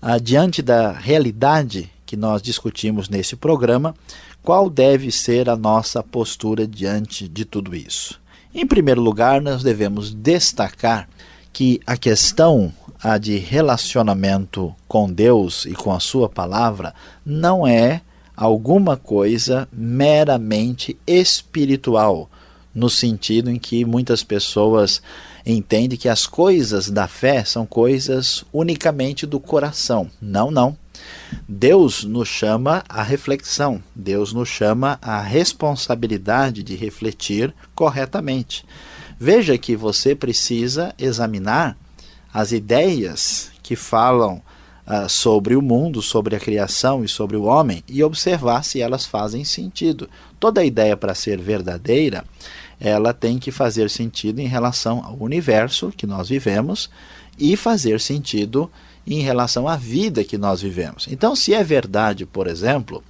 ah, 0.00 0.18
diante 0.18 0.60
da 0.60 0.92
realidade 0.92 1.90
que 2.04 2.16
nós 2.16 2.42
discutimos 2.42 3.08
nesse 3.08 3.34
programa, 3.34 3.94
qual 4.42 4.68
deve 4.68 5.10
ser 5.10 5.48
a 5.48 5.56
nossa 5.56 6.02
postura 6.02 6.66
diante 6.66 7.26
de 7.26 7.46
tudo 7.46 7.74
isso? 7.74 8.20
Em 8.54 8.66
primeiro 8.66 9.00
lugar, 9.00 9.40
nós 9.40 9.62
devemos 9.62 10.12
destacar 10.12 11.08
que 11.50 11.80
a 11.86 11.96
questão 11.96 12.72
a 13.02 13.18
de 13.18 13.36
relacionamento 13.36 14.74
com 14.86 15.10
Deus 15.10 15.64
e 15.64 15.72
com 15.72 15.92
a 15.92 15.98
Sua 15.98 16.28
palavra 16.28 16.94
não 17.26 17.66
é 17.66 18.02
alguma 18.36 18.96
coisa 18.96 19.68
meramente 19.72 20.96
espiritual, 21.06 22.30
no 22.74 22.88
sentido 22.88 23.50
em 23.50 23.58
que 23.58 23.84
muitas 23.84 24.22
pessoas 24.22 25.02
entendem 25.44 25.98
que 25.98 26.08
as 26.08 26.26
coisas 26.26 26.90
da 26.90 27.06
fé 27.06 27.44
são 27.44 27.66
coisas 27.66 28.44
unicamente 28.52 29.26
do 29.26 29.38
coração. 29.38 30.10
Não, 30.20 30.50
não. 30.50 30.76
Deus 31.48 32.04
nos 32.04 32.28
chama 32.28 32.84
à 32.88 33.02
reflexão, 33.02 33.82
Deus 33.94 34.32
nos 34.32 34.48
chama 34.48 34.98
à 35.02 35.20
responsabilidade 35.20 36.62
de 36.62 36.76
refletir 36.76 37.52
corretamente. 37.74 38.64
Veja 39.18 39.58
que 39.58 39.74
você 39.76 40.14
precisa 40.14 40.94
examinar 40.98 41.76
as 42.32 42.52
ideias 42.52 43.50
que 43.62 43.76
falam 43.76 44.42
uh, 44.86 45.08
sobre 45.08 45.56
o 45.56 45.62
mundo, 45.62 46.02
sobre 46.02 46.36
a 46.36 46.40
criação 46.40 47.04
e 47.04 47.08
sobre 47.08 47.36
o 47.36 47.44
homem 47.44 47.82
e 47.88 48.02
observar 48.02 48.64
se 48.64 48.80
elas 48.80 49.06
fazem 49.06 49.44
sentido. 49.44 50.08
Toda 50.38 50.64
ideia 50.64 50.96
para 50.96 51.14
ser 51.14 51.40
verdadeira, 51.40 52.24
ela 52.80 53.12
tem 53.12 53.38
que 53.38 53.50
fazer 53.50 53.88
sentido 53.88 54.40
em 54.40 54.46
relação 54.46 55.04
ao 55.04 55.16
universo 55.20 55.92
que 55.96 56.06
nós 56.06 56.28
vivemos 56.28 56.90
e 57.38 57.56
fazer 57.56 58.00
sentido 58.00 58.70
em 59.06 59.20
relação 59.20 59.66
à 59.66 59.76
vida 59.76 60.24
que 60.24 60.38
nós 60.38 60.62
vivemos. 60.62 61.06
Então, 61.10 61.34
se 61.34 61.54
é 61.54 61.62
verdade, 61.62 62.26
por 62.26 62.46
exemplo, 62.46 63.02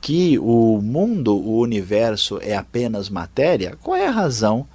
que 0.00 0.38
o 0.38 0.80
mundo, 0.82 1.34
o 1.34 1.58
universo 1.58 2.38
é 2.42 2.54
apenas 2.54 3.08
matéria, 3.08 3.76
qual 3.82 3.96
é 3.96 4.06
a 4.06 4.10
razão 4.10 4.66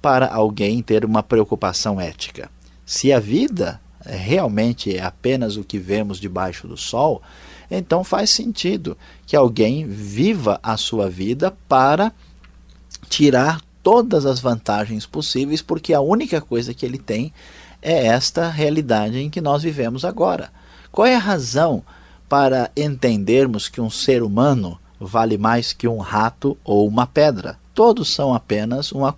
para 0.00 0.32
alguém 0.32 0.82
ter 0.82 1.04
uma 1.04 1.22
preocupação 1.22 2.00
ética? 2.00 2.50
Se 2.86 3.12
a 3.12 3.20
vida 3.20 3.80
realmente 4.16 4.96
é 4.96 5.02
apenas 5.02 5.56
o 5.56 5.64
que 5.64 5.78
vemos 5.78 6.18
debaixo 6.18 6.66
do 6.66 6.76
sol, 6.76 7.22
então 7.70 8.02
faz 8.02 8.30
sentido 8.30 8.96
que 9.26 9.36
alguém 9.36 9.86
viva 9.86 10.58
a 10.62 10.76
sua 10.76 11.08
vida 11.10 11.54
para 11.68 12.12
tirar 13.08 13.60
todas 13.82 14.26
as 14.26 14.40
vantagens 14.40 15.06
possíveis, 15.06 15.62
porque 15.62 15.92
a 15.92 16.00
única 16.00 16.40
coisa 16.40 16.74
que 16.74 16.84
ele 16.84 16.98
tem 16.98 17.32
é 17.80 18.06
esta 18.06 18.48
realidade 18.48 19.18
em 19.18 19.30
que 19.30 19.40
nós 19.40 19.62
vivemos 19.62 20.04
agora. 20.04 20.50
Qual 20.90 21.06
é 21.06 21.14
a 21.14 21.20
razão 21.20 21.82
para 22.28 22.70
entendermos 22.76 23.68
que 23.68 23.80
um 23.80 23.90
ser 23.90 24.22
humano 24.22 24.78
vale 25.00 25.38
mais 25.38 25.72
que 25.72 25.86
um 25.86 25.98
rato 25.98 26.56
ou 26.64 26.88
uma 26.88 27.06
pedra? 27.06 27.58
Todos 27.74 28.12
são 28.12 28.34
apenas 28.34 28.90
uma 28.90 29.16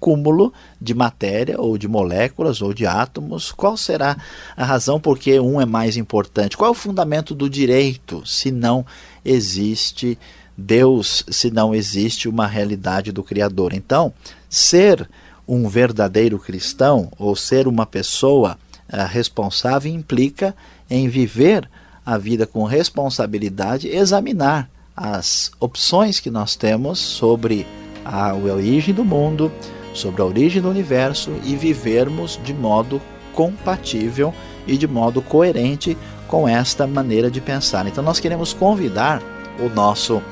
acúmulo 0.00 0.52
de 0.80 0.94
matéria 0.94 1.60
ou 1.60 1.76
de 1.76 1.86
moléculas 1.86 2.62
ou 2.62 2.72
de 2.72 2.86
átomos. 2.86 3.52
Qual 3.52 3.76
será 3.76 4.16
a 4.56 4.64
razão 4.64 4.98
por 4.98 5.18
que 5.18 5.38
um 5.38 5.60
é 5.60 5.66
mais 5.66 5.98
importante? 5.98 6.56
Qual 6.56 6.68
é 6.68 6.70
o 6.70 6.74
fundamento 6.74 7.34
do 7.34 7.50
direito 7.50 8.26
se 8.26 8.50
não 8.50 8.86
existe 9.22 10.18
Deus 10.56 11.24
se 11.30 11.50
não 11.50 11.74
existe 11.74 12.28
uma 12.28 12.46
realidade 12.46 13.12
do 13.12 13.22
Criador. 13.22 13.72
Então, 13.72 14.12
ser 14.46 15.08
um 15.48 15.66
verdadeiro 15.68 16.38
cristão 16.38 17.10
ou 17.18 17.34
ser 17.34 17.66
uma 17.66 17.86
pessoa 17.86 18.58
uh, 18.92 19.06
responsável 19.08 19.90
implica 19.90 20.54
em 20.90 21.08
viver 21.08 21.66
a 22.04 22.18
vida 22.18 22.46
com 22.46 22.64
responsabilidade, 22.64 23.88
examinar 23.88 24.68
as 24.94 25.50
opções 25.58 26.20
que 26.20 26.30
nós 26.30 26.56
temos 26.56 26.98
sobre 26.98 27.66
a 28.04 28.34
origem 28.34 28.92
do 28.92 29.04
mundo, 29.04 29.50
sobre 29.92 30.22
a 30.22 30.24
origem 30.24 30.62
do 30.62 30.70
universo 30.70 31.30
e 31.44 31.56
vivermos 31.56 32.40
de 32.42 32.54
modo 32.54 33.00
compatível 33.32 34.34
e 34.66 34.76
de 34.76 34.86
modo 34.86 35.22
coerente 35.22 35.96
com 36.28 36.48
esta 36.48 36.86
maneira 36.86 37.30
de 37.30 37.40
pensar. 37.40 37.86
Então, 37.86 38.04
nós 38.04 38.20
queremos 38.20 38.52
convidar 38.52 39.22
o 39.58 39.68
nosso 39.68 40.22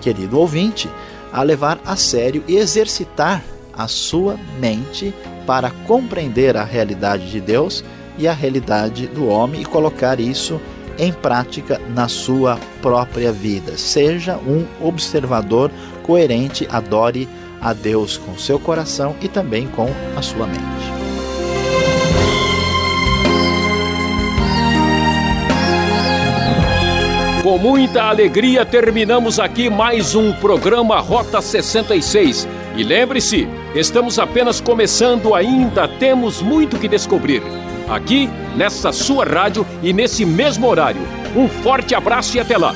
querido 0.00 0.38
ouvinte 0.38 0.88
a 1.32 1.42
levar 1.42 1.78
a 1.84 1.96
sério 1.96 2.44
e 2.46 2.56
exercitar 2.56 3.42
a 3.72 3.88
sua 3.88 4.38
mente 4.58 5.14
para 5.46 5.70
compreender 5.86 6.56
a 6.56 6.64
realidade 6.64 7.30
de 7.30 7.40
Deus 7.40 7.84
e 8.18 8.26
a 8.26 8.32
realidade 8.32 9.06
do 9.06 9.28
homem 9.28 9.62
e 9.62 9.64
colocar 9.64 10.18
isso 10.18 10.60
em 10.98 11.12
prática 11.12 11.80
na 11.94 12.08
sua 12.08 12.58
própria 12.80 13.30
vida. 13.30 13.76
Seja 13.76 14.38
um 14.38 14.64
observador 14.80 15.70
coerente, 16.02 16.66
adore 16.70 17.28
a 17.66 17.72
Deus 17.72 18.16
com 18.16 18.38
seu 18.38 18.60
coração 18.60 19.16
e 19.20 19.26
também 19.26 19.66
com 19.66 19.88
a 20.16 20.22
sua 20.22 20.46
mente. 20.46 20.62
Com 27.42 27.58
muita 27.58 28.04
alegria 28.04 28.64
terminamos 28.64 29.40
aqui 29.40 29.68
mais 29.68 30.14
um 30.14 30.32
programa 30.34 31.00
Rota 31.00 31.42
66. 31.42 32.46
E 32.76 32.84
lembre-se, 32.84 33.48
estamos 33.74 34.20
apenas 34.20 34.60
começando 34.60 35.34
ainda, 35.34 35.88
temos 35.88 36.40
muito 36.40 36.78
que 36.78 36.86
descobrir 36.86 37.42
aqui 37.88 38.28
nessa 38.54 38.92
sua 38.92 39.24
rádio 39.24 39.66
e 39.82 39.92
nesse 39.92 40.24
mesmo 40.24 40.68
horário. 40.68 41.00
Um 41.34 41.48
forte 41.48 41.96
abraço 41.96 42.36
e 42.36 42.40
até 42.40 42.56
lá! 42.56 42.72